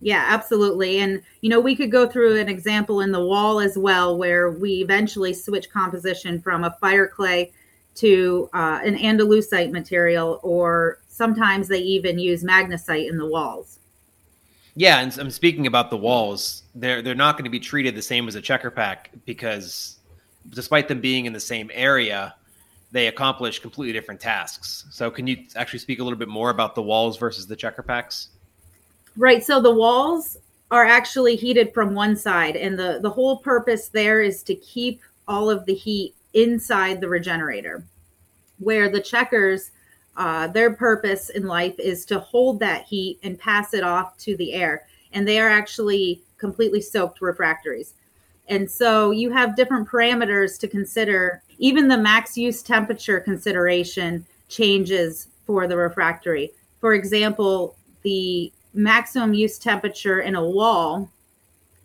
Yeah, 0.01 0.25
absolutely. 0.27 0.99
And 0.99 1.23
you 1.43 1.51
know 1.51 1.61
we 1.61 1.77
could 1.77 1.93
go 1.93 2.09
through 2.09 2.41
an 2.41 2.49
example 2.49 3.01
in 3.03 3.13
the 3.13 3.25
wall 3.25 3.61
as 3.61 3.79
well, 3.79 4.19
where 4.19 4.51
we 4.51 4.83
eventually 4.83 5.33
switch 5.33 5.71
composition 5.71 6.41
from 6.41 6.65
a 6.65 6.77
fire 6.81 7.07
clay 7.07 7.53
to 7.97 8.49
uh, 8.53 8.81
an 8.85 8.97
andalusite 8.97 9.71
material, 9.71 10.41
or 10.43 10.99
sometimes 11.09 11.69
they 11.69 11.81
even 11.81 12.19
use 12.19 12.45
magnesite 12.45 13.09
in 13.09 13.19
the 13.19 13.27
walls. 13.27 13.79
Yeah, 14.75 15.01
and 15.01 15.17
I'm 15.19 15.31
speaking 15.31 15.67
about 15.67 15.91
the 15.91 15.97
walls. 15.97 16.63
They're 16.75 17.01
they're 17.01 17.15
not 17.15 17.37
going 17.37 17.45
to 17.45 17.51
be 17.51 17.61
treated 17.61 17.95
the 17.95 18.03
same 18.03 18.29
as 18.29 18.35
a 18.35 18.43
checker 18.43 18.71
pack 18.71 19.11
because 19.25 19.97
despite 20.51 20.89
them 20.89 21.01
being 21.01 21.27
in 21.27 21.33
the 21.33 21.41
same 21.41 21.71
area, 21.73 22.35
they 22.93 23.09
accomplish 23.09 23.59
completely 23.59 23.93
different 23.93 24.21
tasks. 24.21 24.85
So, 24.91 25.11
can 25.11 25.27
you 25.27 25.45
actually 25.57 25.79
speak 25.79 25.99
a 25.99 26.05
little 26.05 26.19
bit 26.19 26.29
more 26.29 26.51
about 26.51 26.75
the 26.75 26.83
walls 26.83 27.17
versus 27.17 27.47
the 27.47 27.57
checker 27.57 27.83
packs? 27.83 28.29
Right. 29.17 29.45
So, 29.45 29.61
the 29.61 29.75
walls 29.75 30.37
are 30.71 30.85
actually 30.85 31.37
heated 31.37 31.73
from 31.73 31.95
one 31.95 32.17
side, 32.17 32.57
and 32.57 32.79
the, 32.79 32.99
the 33.01 33.11
whole 33.11 33.39
purpose 33.39 33.89
there 33.89 34.21
is 34.21 34.43
to 34.43 34.55
keep 34.55 35.01
all 35.29 35.49
of 35.49 35.65
the 35.65 35.75
heat 35.75 36.15
inside 36.35 37.01
the 37.01 37.09
regenerator, 37.09 37.85
where 38.59 38.89
the 38.89 39.01
checkers 39.01 39.71
uh, 40.17 40.47
their 40.49 40.73
purpose 40.73 41.29
in 41.31 41.47
life 41.47 41.79
is 41.79 42.05
to 42.07 42.19
hold 42.19 42.59
that 42.61 42.85
heat 42.85 43.19
and 43.23 43.39
pass 43.39 43.75
it 43.75 43.85
off 43.85 44.17
to 44.19 44.37
the 44.37 44.55
air. 44.55 44.87
And 45.13 45.29
they 45.29 45.39
are 45.39 45.49
actually 45.49 46.23
completely 46.39 46.81
soaked 46.81 47.21
refractories. 47.21 47.95
And 48.49 48.71
so 48.71 49.11
you 49.11 49.31
have 49.31 49.57
different 49.57 49.89
parameters 49.89 50.59
to 50.61 50.69
consider. 50.69 51.43
Even 51.59 51.89
the 51.89 51.99
max 51.99 52.37
use 52.37 52.63
temperature 52.63 53.21
consideration 53.21 54.25
changes 54.49 55.29
for 55.47 55.67
the 55.67 55.77
refractory. 55.77 56.53
For 56.81 56.95
example, 56.95 57.77
the 58.03 58.53
maximum 58.73 59.35
use 59.35 59.59
temperature 59.59 60.21
in 60.21 60.35
a 60.35 60.49
wall 60.49 61.11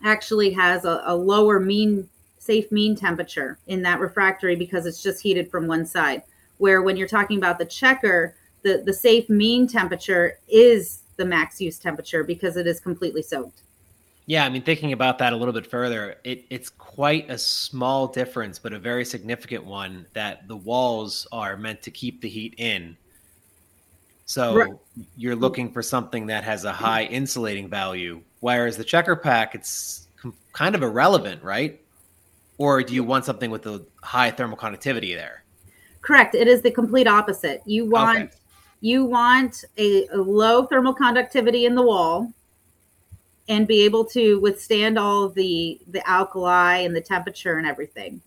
actually 0.04 0.52
has 0.52 0.86
a, 0.86 1.02
a 1.06 1.16
lower 1.16 1.60
mean 1.60 2.08
safe 2.42 2.72
mean 2.72 2.96
temperature 2.96 3.60
in 3.68 3.84
that 3.84 4.00
refractory 4.00 4.56
because 4.56 4.88
it's 4.88 5.04
just 5.04 5.22
heated 5.22 5.50
from 5.52 5.68
one 5.68 5.86
side. 5.86 6.24
Where 6.58 6.82
when 6.82 6.98
you're 6.98 7.08
talking 7.08 7.38
about 7.38 7.60
the 7.60 7.66
checker, 7.66 8.36
the, 8.64 8.82
the 8.84 8.94
safe 8.94 9.30
mean 9.30 9.68
temperature 9.68 10.40
is 10.48 11.04
the 11.18 11.26
max 11.26 11.62
use 11.62 11.78
temperature 11.78 12.24
because 12.24 12.58
it 12.58 12.66
is 12.66 12.80
completely 12.80 13.22
soaked. 13.22 13.62
Yeah, 14.26 14.44
I 14.44 14.50
mean, 14.50 14.64
thinking 14.64 14.92
about 14.92 15.20
that 15.20 15.34
a 15.34 15.36
little 15.36 15.54
bit 15.54 15.68
further, 15.68 16.16
it, 16.24 16.46
it's 16.50 16.70
quite 16.70 17.30
a 17.30 17.38
small 17.38 18.08
difference, 18.08 18.58
but 18.58 18.74
a 18.74 18.80
very 18.80 19.06
significant 19.06 19.66
one 19.66 20.08
that 20.14 20.48
the 20.48 20.56
walls 20.56 21.28
are 21.32 21.58
meant 21.58 21.84
to 21.84 21.92
keep 21.92 22.22
the 22.22 22.30
heat 22.30 22.56
in. 22.58 22.98
So 24.26 24.56
right. 24.56 24.74
you're 25.16 25.36
looking 25.36 25.72
for 25.72 25.84
something 25.84 26.28
that 26.28 26.44
has 26.44 26.66
a 26.66 26.72
high 26.72 27.04
insulating 27.04 27.70
value, 27.70 28.22
whereas 28.40 28.78
the 28.78 28.84
checker 28.84 29.16
pack, 29.16 29.54
it's 29.54 30.08
kind 30.54 30.74
of 30.74 30.82
irrelevant, 30.82 31.44
right? 31.44 31.80
Or 32.62 32.84
do 32.84 32.94
you 32.94 33.04
want 33.04 33.26
something 33.26 33.50
with 33.50 33.66
a 33.66 33.84
high 34.04 34.30
thermal 34.30 34.56
conductivity 34.56 35.16
there? 35.16 35.44
Correct. 36.02 36.36
It 36.36 36.48
is 36.48 36.62
the 36.62 36.70
complete 36.70 37.08
opposite. 37.08 37.64
You 37.66 37.90
want 37.90 38.20
okay. 38.20 38.34
you 38.82 39.04
want 39.04 39.66
a, 39.80 40.06
a 40.10 40.18
low 40.18 40.68
thermal 40.68 40.94
conductivity 40.94 41.66
in 41.66 41.74
the 41.74 41.82
wall 41.82 42.32
and 43.50 43.68
be 43.68 43.82
able 43.82 44.06
to 44.06 44.40
withstand 44.42 45.00
all 45.00 45.24
of 45.24 45.34
the 45.34 45.82
the 45.88 46.08
alkali 46.08 46.78
and 46.78 46.96
the 46.96 47.02
temperature 47.02 47.58
and 47.58 47.66
everything. 47.66 48.22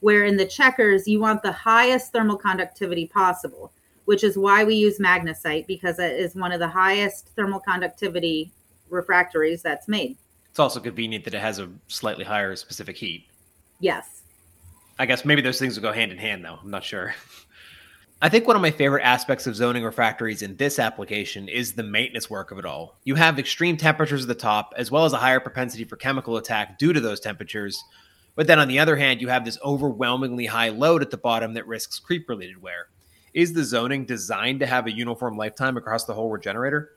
Where 0.00 0.24
in 0.24 0.36
the 0.36 0.46
checkers, 0.46 1.06
you 1.06 1.20
want 1.20 1.44
the 1.44 1.52
highest 1.52 2.10
thermal 2.10 2.36
conductivity 2.36 3.06
possible, 3.06 3.70
which 4.06 4.24
is 4.24 4.36
why 4.36 4.64
we 4.64 4.74
use 4.74 4.98
magnesite 4.98 5.68
because 5.68 6.00
it 6.00 6.18
is 6.18 6.34
one 6.34 6.50
of 6.50 6.58
the 6.58 6.66
highest 6.66 7.28
thermal 7.36 7.60
conductivity 7.60 8.50
refractories 8.90 9.62
that's 9.62 9.86
made. 9.86 10.16
It's 10.50 10.58
also 10.58 10.80
convenient 10.80 11.24
that 11.26 11.34
it 11.34 11.40
has 11.40 11.60
a 11.60 11.68
slightly 11.86 12.24
higher 12.24 12.56
specific 12.56 12.96
heat. 12.96 13.28
Yes. 13.80 14.22
I 14.98 15.06
guess 15.06 15.24
maybe 15.24 15.42
those 15.42 15.58
things 15.58 15.76
will 15.76 15.82
go 15.82 15.92
hand 15.92 16.12
in 16.12 16.18
hand, 16.18 16.44
though. 16.44 16.58
I'm 16.62 16.70
not 16.70 16.84
sure. 16.84 17.14
I 18.20 18.28
think 18.28 18.48
one 18.48 18.56
of 18.56 18.62
my 18.62 18.72
favorite 18.72 19.04
aspects 19.04 19.46
of 19.46 19.54
zoning 19.54 19.84
refractories 19.84 20.42
in 20.42 20.56
this 20.56 20.80
application 20.80 21.48
is 21.48 21.74
the 21.74 21.84
maintenance 21.84 22.28
work 22.28 22.50
of 22.50 22.58
it 22.58 22.64
all. 22.64 22.98
You 23.04 23.14
have 23.14 23.38
extreme 23.38 23.76
temperatures 23.76 24.22
at 24.22 24.28
the 24.28 24.34
top, 24.34 24.74
as 24.76 24.90
well 24.90 25.04
as 25.04 25.12
a 25.12 25.18
higher 25.18 25.38
propensity 25.38 25.84
for 25.84 25.94
chemical 25.94 26.36
attack 26.36 26.80
due 26.80 26.92
to 26.92 27.00
those 27.00 27.20
temperatures. 27.20 27.80
But 28.34 28.48
then 28.48 28.58
on 28.58 28.66
the 28.66 28.80
other 28.80 28.96
hand, 28.96 29.20
you 29.20 29.28
have 29.28 29.44
this 29.44 29.58
overwhelmingly 29.64 30.46
high 30.46 30.70
load 30.70 31.00
at 31.02 31.12
the 31.12 31.16
bottom 31.16 31.54
that 31.54 31.68
risks 31.68 32.00
creep 32.00 32.28
related 32.28 32.60
wear. 32.60 32.88
Is 33.34 33.52
the 33.52 33.62
zoning 33.62 34.04
designed 34.04 34.58
to 34.60 34.66
have 34.66 34.88
a 34.88 34.92
uniform 34.92 35.36
lifetime 35.36 35.76
across 35.76 36.04
the 36.04 36.14
whole 36.14 36.30
regenerator? 36.30 36.90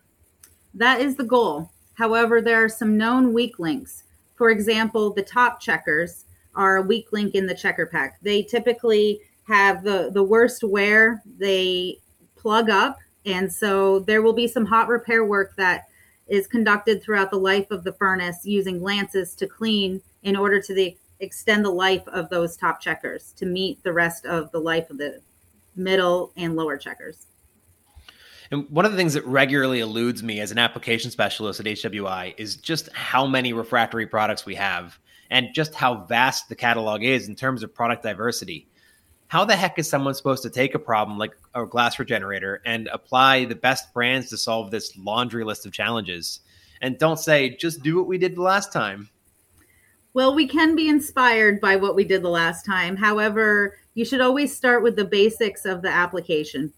That 0.73 1.01
is 1.01 1.17
the 1.17 1.23
goal. 1.23 1.71
However, 1.95 2.41
there 2.41 2.63
are 2.63 2.69
some 2.69 2.97
known 2.97 3.31
weak 3.31 3.59
links. 3.59 4.05
For 4.38 4.50
example, 4.50 5.13
the 5.13 5.21
top 5.21 5.59
checkers 5.59 6.25
are 6.55 6.77
a 6.77 6.81
weak 6.81 7.12
link 7.12 7.36
in 7.36 7.48
the 7.48 7.55
checker 7.55 7.86
pack. 7.86 8.20
They 8.22 8.43
typically 8.43 9.22
have 9.48 9.84
the 9.84 10.12
the 10.13 10.24
worst 10.24 10.63
wear 10.63 11.22
they 11.38 11.98
plug 12.36 12.70
up 12.70 12.98
and 13.25 13.51
so 13.51 14.00
there 14.00 14.22
will 14.22 14.34
be 14.34 14.48
some 14.48 14.65
hot 14.65 14.88
repair 14.88 15.25
work 15.25 15.55
that 15.58 15.88
is 16.27 16.48
conducted 16.48 17.03
throughout 17.03 17.29
the 17.29 17.38
life 17.38 17.70
of 17.72 17.84
the 17.84 17.93
furnace 17.93 18.46
using 18.46 18.81
lances 18.81 19.36
to 19.36 19.48
clean 19.48 20.01
in 20.24 20.36
order 20.36 20.62
to 20.62 20.74
the, 20.74 20.96
extend 21.20 21.65
the 21.65 21.70
life 21.70 22.08
of 22.08 22.29
those 22.29 22.55
top 22.55 22.79
checkers 22.79 23.34
to 23.34 23.46
meet 23.46 23.81
the 23.84 23.91
rest 23.91 24.25
of 24.25 24.51
the 24.51 24.60
life 24.60 24.89
of 24.89 24.98
the 24.98 25.20
middle 25.75 26.31
and 26.38 26.55
lower 26.55 26.77
checkers. 26.77 27.27
And 28.50 28.70
one 28.70 28.86
of 28.86 28.91
the 28.91 28.98
things 28.98 29.13
that 29.13 29.25
regularly 29.25 29.79
eludes 29.79 30.24
me 30.24 30.39
as 30.39 30.51
an 30.51 30.58
application 30.58 31.12
specialist 31.12 31.60
at 31.60 31.65
HWI 31.65 32.34
is 32.38 32.55
just 32.55 32.91
how 32.93 33.25
many 33.25 33.53
refractory 33.53 34.05
products 34.05 34.46
we 34.46 34.55
have 34.55 34.98
and 35.31 35.47
just 35.53 35.73
how 35.73 36.05
vast 36.05 36.47
the 36.50 36.55
catalog 36.55 37.03
is 37.03 37.27
in 37.27 37.35
terms 37.35 37.63
of 37.63 37.73
product 37.73 38.03
diversity 38.03 38.67
how 39.31 39.45
the 39.45 39.55
heck 39.55 39.79
is 39.79 39.89
someone 39.89 40.13
supposed 40.13 40.43
to 40.43 40.50
take 40.50 40.75
a 40.75 40.79
problem 40.79 41.17
like 41.17 41.31
a 41.55 41.65
glass 41.65 41.97
regenerator 41.97 42.61
and 42.65 42.89
apply 42.91 43.45
the 43.45 43.55
best 43.55 43.93
brands 43.93 44.27
to 44.29 44.35
solve 44.35 44.69
this 44.69 44.97
laundry 44.97 45.45
list 45.45 45.65
of 45.65 45.71
challenges? 45.71 46.41
And 46.81 46.97
don't 46.97 47.17
say, 47.17 47.55
just 47.55 47.81
do 47.81 47.95
what 47.95 48.07
we 48.07 48.17
did 48.17 48.35
the 48.35 48.41
last 48.41 48.73
time. 48.73 49.09
Well, 50.13 50.35
we 50.35 50.45
can 50.45 50.75
be 50.75 50.89
inspired 50.89 51.61
by 51.61 51.77
what 51.77 51.95
we 51.95 52.03
did 52.03 52.23
the 52.23 52.29
last 52.29 52.65
time. 52.65 52.97
However, 52.97 53.77
you 53.93 54.03
should 54.03 54.19
always 54.19 54.53
start 54.53 54.83
with 54.83 54.97
the 54.97 55.05
basics 55.05 55.63
of 55.63 55.81
the 55.81 55.88
application. 55.88 56.73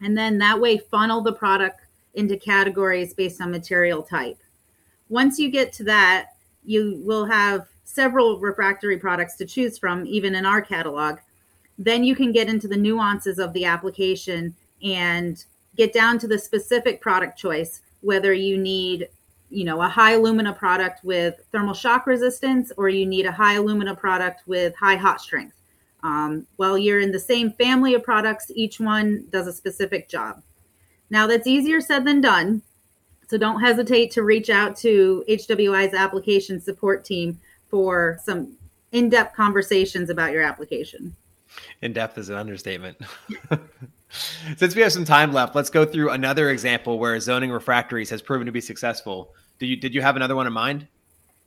And 0.00 0.16
then 0.16 0.38
that 0.38 0.60
way, 0.60 0.78
funnel 0.78 1.20
the 1.20 1.32
product 1.32 1.80
into 2.14 2.36
categories 2.36 3.12
based 3.12 3.40
on 3.40 3.50
material 3.50 4.04
type. 4.04 4.38
Once 5.08 5.36
you 5.36 5.50
get 5.50 5.72
to 5.72 5.82
that, 5.82 6.26
you 6.64 7.02
will 7.04 7.26
have 7.26 7.66
several 7.88 8.38
refractory 8.38 8.98
products 8.98 9.36
to 9.36 9.46
choose 9.46 9.78
from, 9.78 10.06
even 10.06 10.34
in 10.34 10.44
our 10.46 10.60
catalog 10.60 11.18
then 11.78 12.02
you 12.02 12.16
can 12.16 12.32
get 12.32 12.48
into 12.48 12.66
the 12.68 12.76
nuances 12.76 13.38
of 13.38 13.52
the 13.52 13.64
application 13.64 14.54
and 14.82 15.44
get 15.76 15.92
down 15.92 16.18
to 16.18 16.26
the 16.26 16.38
specific 16.38 17.00
product 17.00 17.38
choice 17.38 17.80
whether 18.00 18.32
you 18.32 18.58
need 18.58 19.08
you 19.50 19.64
know 19.64 19.80
a 19.80 19.88
high 19.88 20.12
alumina 20.12 20.52
product 20.52 21.02
with 21.04 21.40
thermal 21.52 21.74
shock 21.74 22.06
resistance 22.06 22.72
or 22.76 22.88
you 22.88 23.06
need 23.06 23.26
a 23.26 23.32
high 23.32 23.54
alumina 23.54 23.94
product 23.94 24.42
with 24.46 24.74
high 24.76 24.96
hot 24.96 25.20
strength. 25.20 25.54
Um, 26.02 26.46
while 26.56 26.78
you're 26.78 27.00
in 27.00 27.10
the 27.10 27.18
same 27.18 27.50
family 27.52 27.94
of 27.94 28.04
products 28.04 28.50
each 28.54 28.78
one 28.78 29.24
does 29.30 29.46
a 29.46 29.52
specific 29.52 30.08
job. 30.08 30.42
Now 31.10 31.26
that's 31.26 31.46
easier 31.46 31.80
said 31.80 32.04
than 32.04 32.20
done 32.20 32.62
so 33.28 33.36
don't 33.38 33.60
hesitate 33.60 34.10
to 34.12 34.22
reach 34.22 34.50
out 34.50 34.76
to 34.78 35.24
hwi's 35.28 35.94
application 35.94 36.60
support 36.60 37.04
team 37.04 37.38
for 37.70 38.18
some 38.24 38.56
in-depth 38.92 39.36
conversations 39.36 40.10
about 40.10 40.32
your 40.32 40.42
application 40.42 41.14
in 41.82 41.92
depth 41.92 42.18
is 42.18 42.28
an 42.28 42.36
understatement. 42.36 42.96
Since 44.56 44.74
we 44.74 44.82
have 44.82 44.92
some 44.92 45.04
time 45.04 45.32
left, 45.32 45.54
let's 45.54 45.70
go 45.70 45.84
through 45.84 46.10
another 46.10 46.50
example 46.50 46.98
where 46.98 47.18
zoning 47.20 47.50
refractories 47.50 48.10
has 48.10 48.22
proven 48.22 48.46
to 48.46 48.52
be 48.52 48.60
successful. 48.60 49.34
Did 49.58 49.66
you 49.66 49.76
did 49.76 49.94
you 49.94 50.00
have 50.00 50.16
another 50.16 50.34
one 50.34 50.46
in 50.46 50.52
mind? 50.52 50.86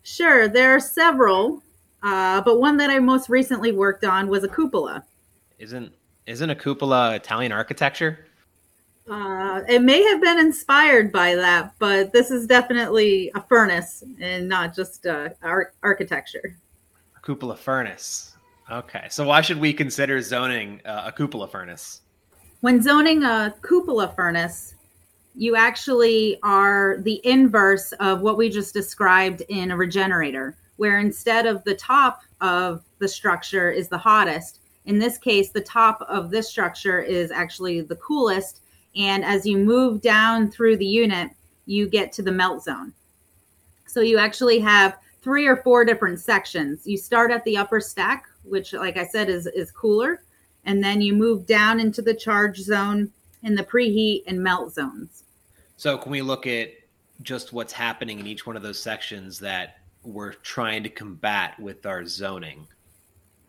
Sure, 0.03 0.47
there 0.47 0.75
are 0.75 0.79
several, 0.79 1.61
uh, 2.03 2.41
but 2.41 2.59
one 2.59 2.77
that 2.77 2.89
I 2.89 2.99
most 2.99 3.29
recently 3.29 3.71
worked 3.71 4.03
on 4.03 4.27
was 4.27 4.43
a 4.43 4.47
cupola. 4.47 5.03
Isn't 5.57 5.91
isn't 6.27 6.49
a 6.49 6.55
cupola 6.55 7.15
Italian 7.15 7.51
architecture? 7.51 8.27
Uh, 9.09 9.61
it 9.67 9.81
may 9.81 10.01
have 10.03 10.21
been 10.21 10.39
inspired 10.39 11.11
by 11.11 11.35
that, 11.35 11.73
but 11.79 12.13
this 12.13 12.31
is 12.31 12.47
definitely 12.47 13.31
a 13.35 13.41
furnace 13.41 14.03
and 14.19 14.47
not 14.47 14.75
just 14.75 15.05
uh, 15.05 15.29
ar- 15.41 15.73
architecture. 15.83 16.55
A 17.17 17.19
cupola 17.19 17.57
furnace. 17.57 18.35
Okay, 18.69 19.07
so 19.09 19.25
why 19.27 19.41
should 19.41 19.59
we 19.59 19.73
consider 19.73 20.21
zoning 20.21 20.81
uh, 20.85 21.03
a 21.07 21.11
cupola 21.11 21.47
furnace? 21.47 22.01
When 22.61 22.81
zoning 22.81 23.23
a 23.23 23.53
cupola 23.61 24.13
furnace, 24.15 24.75
you 25.35 25.55
actually 25.55 26.37
are 26.43 26.97
the 26.99 27.19
inverse 27.25 27.91
of 27.93 28.21
what 28.21 28.37
we 28.37 28.49
just 28.49 28.73
described 28.73 29.41
in 29.49 29.71
a 29.71 29.77
regenerator, 29.77 30.55
where 30.77 30.99
instead 30.99 31.47
of 31.47 31.63
the 31.63 31.75
top 31.75 32.21
of 32.39 32.83
the 32.99 33.07
structure 33.07 33.71
is 33.71 33.87
the 33.87 33.97
hottest, 33.97 34.59
in 34.85 34.99
this 34.99 35.17
case, 35.17 35.49
the 35.49 35.61
top 35.61 36.01
of 36.07 36.31
this 36.31 36.49
structure 36.49 36.99
is 36.99 37.31
actually 37.31 37.81
the 37.81 37.95
coolest. 37.97 38.61
And 38.95 39.23
as 39.23 39.45
you 39.45 39.57
move 39.57 40.01
down 40.01 40.51
through 40.51 40.77
the 40.77 40.85
unit, 40.85 41.31
you 41.65 41.87
get 41.87 42.11
to 42.13 42.21
the 42.21 42.31
melt 42.31 42.63
zone. 42.63 42.93
So 43.87 44.01
you 44.01 44.17
actually 44.17 44.59
have 44.59 44.97
three 45.21 45.45
or 45.45 45.57
four 45.57 45.85
different 45.85 46.19
sections. 46.19 46.85
You 46.85 46.97
start 46.97 47.31
at 47.31 47.43
the 47.45 47.57
upper 47.57 47.79
stack, 47.79 48.25
which, 48.43 48.73
like 48.73 48.97
I 48.97 49.05
said, 49.05 49.29
is 49.29 49.47
is 49.47 49.71
cooler, 49.71 50.23
and 50.65 50.83
then 50.83 51.01
you 51.01 51.13
move 51.13 51.45
down 51.45 51.79
into 51.79 52.01
the 52.01 52.13
charge 52.13 52.57
zone 52.57 53.11
in 53.43 53.55
the 53.55 53.63
preheat 53.63 54.23
and 54.27 54.41
melt 54.41 54.73
zones. 54.73 55.23
So, 55.77 55.97
can 55.97 56.11
we 56.11 56.21
look 56.21 56.47
at 56.47 56.69
just 57.21 57.53
what's 57.53 57.73
happening 57.73 58.19
in 58.19 58.27
each 58.27 58.45
one 58.45 58.55
of 58.55 58.63
those 58.63 58.79
sections 58.79 59.39
that 59.39 59.77
we're 60.03 60.33
trying 60.33 60.83
to 60.83 60.89
combat 60.89 61.59
with 61.59 61.85
our 61.85 62.05
zoning? 62.05 62.67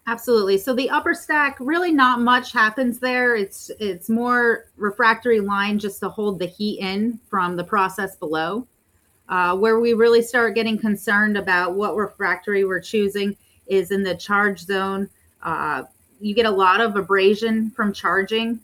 Absolutely. 0.07 0.59
So 0.59 0.75
the 0.75 0.91
upper 0.91 1.15
stack, 1.15 1.57
really 1.61 1.93
not 1.93 2.21
much 2.21 2.53
happens 2.53 2.99
there. 2.99 3.37
It's 3.37 3.71
it's 3.79 4.09
more 4.09 4.67
refractory 4.77 5.39
line 5.39 5.79
just 5.79 6.01
to 6.01 6.09
hold 6.09 6.41
the 6.41 6.47
heat 6.47 6.81
in 6.81 7.21
from 7.31 7.57
the 7.57 7.65
process 7.65 8.17
below. 8.17 8.67
Uh, 9.29 9.57
where 9.57 9.79
we 9.81 9.95
really 9.95 10.21
start 10.21 10.55
getting 10.55 10.77
concerned 10.77 11.39
about 11.39 11.75
what 11.75 11.97
refractory 11.97 12.65
we're 12.65 12.81
choosing 12.81 13.37
is 13.69 13.93
in 13.93 14.03
the 14.03 14.15
charge 14.15 14.59
zone. 14.59 15.09
Uh, 15.43 15.85
you 16.21 16.35
get 16.35 16.47
a 16.47 16.51
lot 16.51 16.81
of 16.81 16.97
abrasion 16.97 17.71
from 17.71 17.93
charging. 17.93 18.59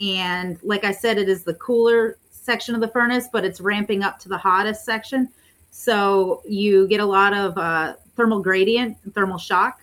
And 0.00 0.58
like 0.62 0.84
I 0.84 0.92
said, 0.92 1.18
it 1.18 1.28
is 1.28 1.44
the 1.44 1.54
cooler 1.54 2.18
section 2.30 2.74
of 2.74 2.80
the 2.80 2.88
furnace, 2.88 3.28
but 3.32 3.44
it's 3.44 3.60
ramping 3.60 4.02
up 4.02 4.18
to 4.20 4.28
the 4.28 4.36
hottest 4.36 4.84
section. 4.84 5.28
So 5.70 6.42
you 6.46 6.86
get 6.88 7.00
a 7.00 7.06
lot 7.06 7.32
of 7.32 7.56
uh, 7.56 7.94
thermal 8.16 8.40
gradient, 8.40 8.98
thermal 9.14 9.38
shock. 9.38 9.80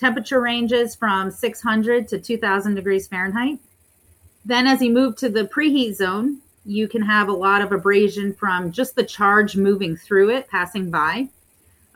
Temperature 0.00 0.40
ranges 0.40 0.94
from 0.94 1.30
600 1.30 2.08
to 2.08 2.18
2000 2.18 2.74
degrees 2.74 3.06
Fahrenheit. 3.06 3.58
Then, 4.46 4.66
as 4.66 4.80
you 4.80 4.90
move 4.90 5.14
to 5.16 5.28
the 5.28 5.44
preheat 5.44 5.94
zone, 5.94 6.38
you 6.64 6.88
can 6.88 7.02
have 7.02 7.28
a 7.28 7.32
lot 7.32 7.60
of 7.60 7.70
abrasion 7.70 8.32
from 8.32 8.72
just 8.72 8.94
the 8.94 9.04
charge 9.04 9.56
moving 9.56 9.94
through 9.94 10.30
it, 10.30 10.48
passing 10.48 10.90
by. 10.90 11.28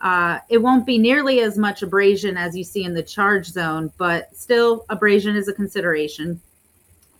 Uh, 0.01 0.37
it 0.49 0.59
won't 0.59 0.85
be 0.85 0.99
nearly 0.99 1.39
as 1.39 1.57
much 1.57 1.81
abrasion 1.81 2.37
as 2.37 2.55
you 2.55 2.63
see 2.63 2.83
in 2.83 2.93
the 2.93 3.01
charge 3.01 3.47
zone, 3.47 3.91
but 3.97 4.29
still, 4.35 4.85
abrasion 4.89 5.35
is 5.35 5.47
a 5.47 5.53
consideration. 5.53 6.39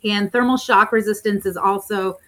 And 0.03 0.31
thermal 0.31 0.57
shock 0.57 0.91
resistance 0.91 1.47
is 1.47 1.57
also 1.57 2.19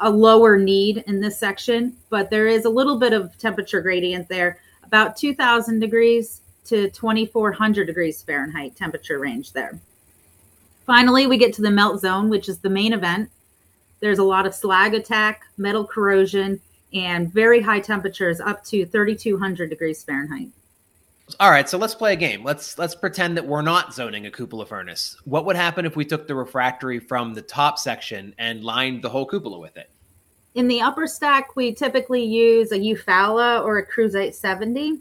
a 0.00 0.10
lower 0.10 0.58
need 0.58 1.04
in 1.06 1.20
this 1.20 1.38
section, 1.38 1.96
but 2.08 2.28
there 2.28 2.48
is 2.48 2.64
a 2.64 2.70
little 2.70 2.98
bit 2.98 3.12
of 3.12 3.38
temperature 3.38 3.80
gradient 3.80 4.28
there, 4.28 4.58
about 4.82 5.16
2000 5.16 5.78
degrees 5.78 6.40
to 6.66 6.90
2400 6.90 7.86
degrees 7.86 8.22
Fahrenheit 8.22 8.76
temperature 8.76 9.18
range 9.18 9.52
there. 9.52 9.78
Finally, 10.86 11.26
we 11.26 11.38
get 11.38 11.52
to 11.54 11.62
the 11.62 11.70
melt 11.70 12.00
zone, 12.00 12.28
which 12.28 12.48
is 12.48 12.58
the 12.58 12.70
main 12.70 12.92
event. 12.92 13.30
There's 14.00 14.18
a 14.18 14.24
lot 14.24 14.46
of 14.46 14.54
slag 14.54 14.94
attack, 14.94 15.44
metal 15.56 15.84
corrosion, 15.84 16.60
and 16.92 17.32
very 17.32 17.60
high 17.60 17.80
temperatures 17.80 18.40
up 18.40 18.64
to 18.64 18.86
3200 18.86 19.70
degrees 19.70 20.02
Fahrenheit. 20.02 20.48
All 21.38 21.50
right, 21.50 21.68
so 21.68 21.78
let's 21.78 21.94
play 21.94 22.14
a 22.14 22.16
game. 22.16 22.42
Let's 22.42 22.76
let's 22.76 22.96
pretend 22.96 23.36
that 23.36 23.46
we're 23.46 23.62
not 23.62 23.94
zoning 23.94 24.26
a 24.26 24.30
cupola 24.30 24.66
furnace. 24.66 25.16
What 25.24 25.44
would 25.44 25.54
happen 25.54 25.86
if 25.86 25.94
we 25.94 26.04
took 26.04 26.26
the 26.26 26.34
refractory 26.34 26.98
from 26.98 27.34
the 27.34 27.42
top 27.42 27.78
section 27.78 28.34
and 28.38 28.64
lined 28.64 29.02
the 29.02 29.10
whole 29.10 29.26
cupola 29.26 29.60
with 29.60 29.76
it? 29.76 29.90
In 30.56 30.66
the 30.66 30.80
upper 30.80 31.06
stack, 31.06 31.54
we 31.54 31.72
typically 31.72 32.24
use 32.24 32.72
a 32.72 32.78
Eufala 32.78 33.64
or 33.64 33.78
a 33.78 33.86
Kruzite 33.86 34.34
70. 34.34 34.98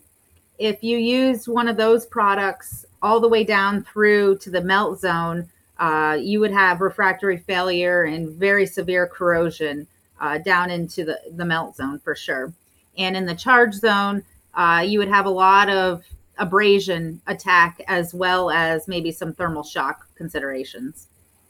If 0.60 0.84
you 0.84 0.98
use 0.98 1.48
one 1.48 1.70
of 1.70 1.78
those 1.78 2.06
products 2.06 2.86
all 3.02 3.22
the 3.22 3.30
way 3.30 3.46
down 3.46 3.84
through 3.84 4.40
to 4.40 4.50
the 4.50 4.62
melt 4.62 5.00
zone, 5.00 5.50
uh, 5.78 6.18
you 6.20 6.42
would 6.42 6.52
have 6.52 6.82
refractory 6.82 7.38
failure 7.38 8.04
and 8.04 8.30
very 8.30 8.66
severe 8.66 9.08
corrosion 9.08 9.88
uh, 10.20 10.38
down 10.40 10.70
into 10.70 11.06
the, 11.06 11.20
the 11.36 11.46
melt 11.46 11.78
zone 11.78 11.98
for 12.00 12.14
sure. 12.14 12.54
And 12.98 13.16
in 13.16 13.26
the 13.26 13.36
charge 13.36 13.74
zone, 13.74 14.22
uh, 14.54 14.84
you 14.86 15.00
would 15.00 15.08
have 15.08 15.26
a 15.26 15.30
lot 15.30 15.70
of 15.70 16.04
abrasion 16.38 17.22
attack 17.28 17.82
as 17.88 18.14
well 18.14 18.50
as 18.50 18.88
maybe 18.88 19.14
some 19.14 19.34
thermal 19.34 19.64
shock 19.64 20.08
considerations. 20.16 21.08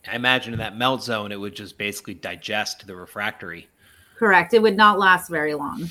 I 0.08 0.16
imagine 0.16 0.54
in 0.54 0.60
that 0.60 0.78
melt 0.78 1.04
zone, 1.04 1.32
it 1.32 1.40
would 1.40 1.56
just 1.56 1.80
basically 1.80 2.14
digest 2.14 2.86
the 2.86 2.96
refractory. 2.96 3.68
Correct. 4.16 4.54
It 4.54 4.62
would 4.62 4.78
not 4.78 5.00
last 5.00 5.30
very 5.30 5.56
long. 5.56 5.90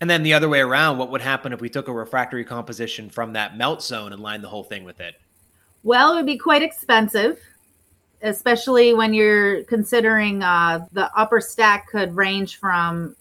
And 0.00 0.08
then 0.08 0.22
the 0.22 0.34
other 0.34 0.48
way 0.48 0.60
around, 0.60 0.98
what 0.98 1.10
would 1.10 1.20
happen 1.20 1.52
if 1.52 1.60
we 1.60 1.68
took 1.68 1.88
a 1.88 1.92
refractory 1.92 2.44
composition 2.44 3.10
from 3.10 3.32
that 3.32 3.56
melt 3.56 3.82
zone 3.82 4.12
and 4.12 4.22
lined 4.22 4.44
the 4.44 4.48
whole 4.48 4.62
thing 4.62 4.84
with 4.84 5.00
it? 5.00 5.20
Well, 5.82 6.12
it 6.12 6.16
would 6.16 6.26
be 6.26 6.38
quite 6.38 6.62
expensive, 6.62 7.40
especially 8.22 8.94
when 8.94 9.12
you're 9.12 9.64
considering 9.64 10.42
uh, 10.42 10.86
the 10.92 11.10
upper 11.16 11.40
stack 11.40 11.88
could 11.88 12.14
range 12.14 12.58
from 12.58 13.16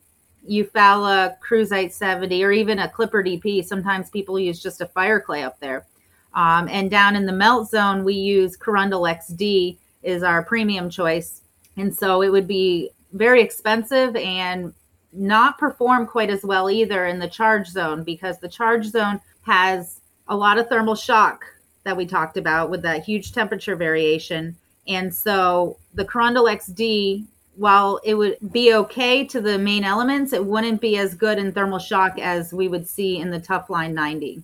Eufala, 0.50 1.36
Kruzite 1.40 1.92
70, 1.92 2.44
or 2.44 2.52
even 2.52 2.80
a 2.80 2.90
Clipper 2.90 3.24
DP. 3.24 3.66
Sometimes 3.66 4.10
people 4.10 4.40
use 4.40 4.62
just 4.62 4.82
a 4.82 4.86
fire 4.86 5.20
clay 5.20 5.44
up 5.44 5.60
there. 5.60 5.86
Um, 6.34 6.68
and 6.70 6.92
down 6.92 7.16
in 7.16 7.26
the 7.26 7.34
melt 7.34 7.70
zone, 7.70 8.04
we 8.04 8.14
use 8.14 8.56
Korundal 8.56 9.12
XD 9.12 9.78
is 10.04 10.24
our 10.24 10.44
premium 10.44 10.90
choice. 10.90 11.42
And 11.76 11.96
so 11.96 12.22
it 12.22 12.30
would 12.30 12.48
be 12.48 12.92
very 13.14 13.42
expensive 13.42 14.16
and 14.16 14.74
not 15.18 15.58
perform 15.58 16.06
quite 16.06 16.30
as 16.30 16.44
well 16.44 16.70
either 16.70 17.06
in 17.06 17.20
the 17.20 17.28
charge 17.28 17.68
zone 17.68 18.04
because 18.04 18.40
the 18.40 18.50
charge 18.50 18.86
zone 18.86 19.20
has 19.44 20.00
a 20.28 20.36
lot 20.36 20.58
of 20.58 20.68
thermal 20.68 20.96
shock 20.96 21.46
that 21.84 21.96
we 21.96 22.06
talked 22.06 22.38
about 22.38 22.70
with 22.70 22.82
that 22.82 23.04
huge 23.04 23.32
temperature 23.32 23.76
variation. 23.76 24.56
And 24.88 25.14
so 25.14 25.78
the 25.94 26.06
Korundal 26.06 26.52
XD 26.52 27.26
while 27.58 28.00
it 28.04 28.14
would 28.14 28.38
be 28.52 28.74
okay 28.74 29.26
to 29.26 29.42
the 29.42 29.58
main 29.58 29.84
elements, 29.84 30.32
it 30.32 30.46
wouldn't 30.46 30.80
be 30.80 30.98
as 30.98 31.16
good 31.16 31.40
in 31.40 31.52
thermal 31.52 31.80
shock 31.80 32.20
as 32.20 32.54
we 32.54 32.68
would 32.68 32.88
see 32.88 33.18
in 33.18 33.32
the 33.32 33.40
Tufline 33.40 33.94
90. 33.94 34.44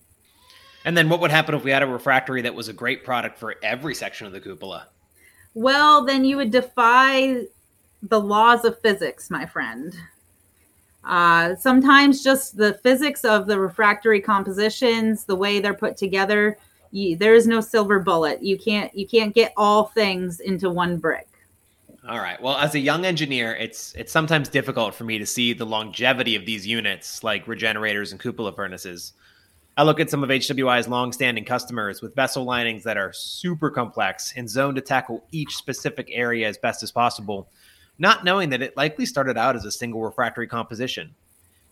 And 0.84 0.98
then 0.98 1.08
what 1.10 1.22
would 1.22 1.32
happen 1.32 1.56
if 1.56 1.64
we 1.64 1.72
had 1.72 1.84
a 1.84 1.88
refractory 1.88 2.42
that 2.42 2.56
was 2.56 2.68
a 2.68 2.74
great 2.74 3.06
product 3.06 3.38
for 3.38 3.56
every 3.64 3.96
section 3.96 4.28
of 4.28 4.34
the 4.34 4.42
cupola? 4.42 4.88
Well, 5.54 6.04
then 6.04 6.26
you 6.26 6.38
would 6.38 6.52
defy 6.52 7.44
the 8.02 8.20
laws 8.20 8.66
of 8.66 8.80
physics, 8.82 9.30
my 9.30 9.46
friend. 9.46 9.96
Uh, 11.06 11.56
sometimes 11.56 12.24
just 12.24 12.56
the 12.56 12.76
physics 12.76 13.26
of 13.26 13.46
the 13.46 13.60
refractory 13.60 14.22
compositions, 14.22 15.26
the 15.26 15.36
way 15.36 15.60
they're 15.60 15.74
put 15.74 15.98
together, 15.98 16.58
you, 16.92 17.18
there 17.18 17.34
is 17.34 17.48
no 17.48 17.60
silver 17.60 18.00
bullet. 18.00 18.42
You 18.42 18.58
can't 18.58 18.94
you 18.96 19.08
can't 19.08 19.34
get 19.34 19.52
all 19.58 19.86
things 19.86 20.40
into 20.40 20.70
one 20.70 20.98
brick. 20.98 21.28
All 22.08 22.20
right. 22.20 22.42
Well, 22.42 22.58
as 22.58 22.76
a 22.76 22.80
young 22.80 23.06
engineer, 23.06 23.56
it's 23.56 23.94
it's 23.96 24.12
sometimes 24.12 24.50
difficult 24.50 24.94
for 24.94 25.04
me 25.04 25.18
to 25.18 25.26
see 25.26 25.54
the 25.54 25.66
longevity 25.66 26.36
of 26.36 26.46
these 26.46 26.68
units, 26.68 27.24
like 27.24 27.48
regenerators 27.48 28.12
and 28.12 28.22
cupola 28.22 28.54
furnaces. 28.54 29.14
I 29.76 29.84
look 29.84 30.00
at 30.00 30.10
some 30.10 30.24
of 30.24 30.30
HWI's 30.30 30.88
long-standing 30.88 31.46
customers 31.46 32.02
with 32.02 32.14
vessel 32.14 32.44
linings 32.44 32.84
that 32.84 32.96
are 32.96 33.12
super 33.12 33.72
complex 33.72 34.32
and 34.38 34.48
zoned 34.48 34.76
to 34.76 34.82
tackle 34.82 35.24
each 35.32 35.56
specific 35.56 36.10
area 36.12 36.48
as 36.48 36.60
best 36.60 36.84
as 36.84 36.92
possible, 36.92 37.50
not 38.00 38.24
knowing 38.24 38.50
that 38.50 38.62
it 38.62 38.76
likely 38.78 39.06
started 39.06 39.38
out 39.38 39.56
as 39.56 39.66
a 39.66 39.72
single 39.72 40.02
refractory 40.02 40.48
composition. 40.48 41.14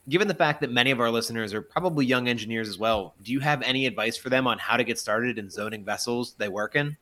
Given 0.09 0.27
the 0.27 0.33
fact 0.33 0.61
that 0.61 0.71
many 0.71 0.91
of 0.91 0.99
our 0.99 1.11
listeners 1.11 1.53
are 1.53 1.61
probably 1.61 2.05
young 2.05 2.27
engineers 2.27 2.67
as 2.67 2.77
well, 2.77 3.13
do 3.21 3.31
you 3.31 3.39
have 3.39 3.61
any 3.61 3.85
advice 3.85 4.17
for 4.17 4.29
them 4.29 4.47
on 4.47 4.57
how 4.57 4.77
to 4.77 4.83
get 4.83 4.99
started 4.99 5.37
in 5.37 5.49
zoning 5.49 5.83
vessels 5.83 6.33
they 6.37 6.49
work 6.49 6.75
in? 6.75 6.97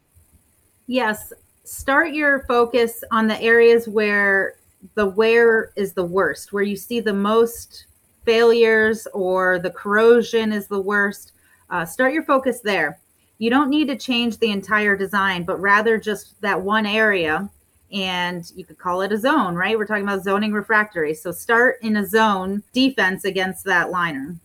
Yes, 0.87 1.31
start 1.63 2.13
your 2.13 2.43
focus 2.45 3.03
on 3.11 3.27
the 3.27 3.39
areas 3.41 3.87
where 3.87 4.55
the 4.95 5.05
wear 5.05 5.71
is 5.75 5.93
the 5.93 6.03
worst, 6.03 6.51
where 6.51 6.63
you 6.63 6.75
see 6.75 6.99
the 6.99 7.13
most 7.13 7.85
failures 8.25 9.07
or 9.13 9.59
the 9.59 9.69
corrosion 9.69 10.51
is 10.51 10.67
the 10.67 10.81
worst. 10.81 11.31
Uh, 11.69 11.85
start 11.85 12.13
your 12.13 12.23
focus 12.23 12.59
there. 12.61 12.99
You 13.37 13.49
don't 13.49 13.69
need 13.69 13.87
to 13.87 13.97
change 13.97 14.37
the 14.37 14.51
entire 14.51 14.97
design, 14.97 15.43
but 15.43 15.61
rather 15.61 15.97
just 15.97 16.39
that 16.41 16.61
one 16.61 16.85
area. 16.85 17.49
And 17.91 18.49
you 18.55 18.63
could 18.63 18.77
call 18.77 19.01
it 19.01 19.11
a 19.11 19.17
zone, 19.17 19.55
right? 19.55 19.77
We're 19.77 19.85
talking 19.85 20.03
about 20.03 20.23
zoning 20.23 20.53
refractory. 20.53 21.13
So 21.13 21.31
start 21.31 21.77
in 21.81 21.97
a 21.97 22.05
zone 22.05 22.63
defense 22.73 23.25
against 23.25 23.65
that 23.65 23.89
liner. 23.89 24.35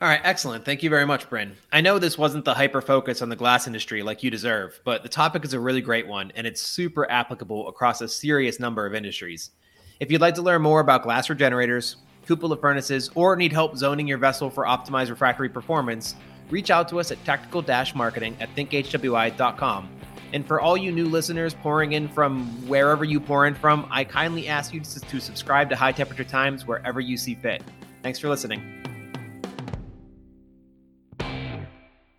All 0.00 0.08
right, 0.08 0.20
excellent. 0.22 0.64
Thank 0.64 0.84
you 0.84 0.90
very 0.90 1.06
much, 1.06 1.28
Bryn. 1.28 1.56
I 1.72 1.80
know 1.80 1.98
this 1.98 2.16
wasn't 2.16 2.44
the 2.44 2.54
hyper 2.54 2.80
focus 2.80 3.20
on 3.20 3.30
the 3.30 3.36
glass 3.36 3.66
industry 3.66 4.00
like 4.04 4.22
you 4.22 4.30
deserve, 4.30 4.80
but 4.84 5.02
the 5.02 5.08
topic 5.08 5.44
is 5.44 5.54
a 5.54 5.60
really 5.60 5.80
great 5.80 6.06
one 6.06 6.30
and 6.36 6.46
it's 6.46 6.62
super 6.62 7.10
applicable 7.10 7.66
across 7.68 8.00
a 8.00 8.08
serious 8.08 8.60
number 8.60 8.86
of 8.86 8.94
industries. 8.94 9.50
If 9.98 10.12
you'd 10.12 10.20
like 10.20 10.36
to 10.36 10.42
learn 10.42 10.62
more 10.62 10.78
about 10.78 11.02
glass 11.02 11.28
regenerators, 11.28 11.96
cupola 12.26 12.56
furnaces, 12.56 13.10
or 13.16 13.34
need 13.34 13.52
help 13.52 13.76
zoning 13.76 14.06
your 14.06 14.18
vessel 14.18 14.50
for 14.50 14.64
optimized 14.66 15.10
refractory 15.10 15.48
performance, 15.48 16.14
reach 16.48 16.70
out 16.70 16.88
to 16.90 17.00
us 17.00 17.10
at 17.10 17.24
tactical 17.24 17.64
marketing 17.96 18.36
at 18.38 18.54
thinkhwi.com. 18.54 19.88
And 20.32 20.46
for 20.46 20.60
all 20.60 20.76
you 20.76 20.92
new 20.92 21.06
listeners 21.06 21.54
pouring 21.54 21.92
in 21.92 22.08
from 22.08 22.46
wherever 22.68 23.04
you 23.04 23.20
pour 23.20 23.46
in 23.46 23.54
from, 23.54 23.86
I 23.90 24.04
kindly 24.04 24.48
ask 24.48 24.74
you 24.74 24.80
to 24.80 25.20
subscribe 25.20 25.70
to 25.70 25.76
High 25.76 25.92
Temperature 25.92 26.24
Times 26.24 26.66
wherever 26.66 27.00
you 27.00 27.16
see 27.16 27.34
fit. 27.34 27.62
Thanks 28.02 28.18
for 28.18 28.28
listening. 28.28 28.87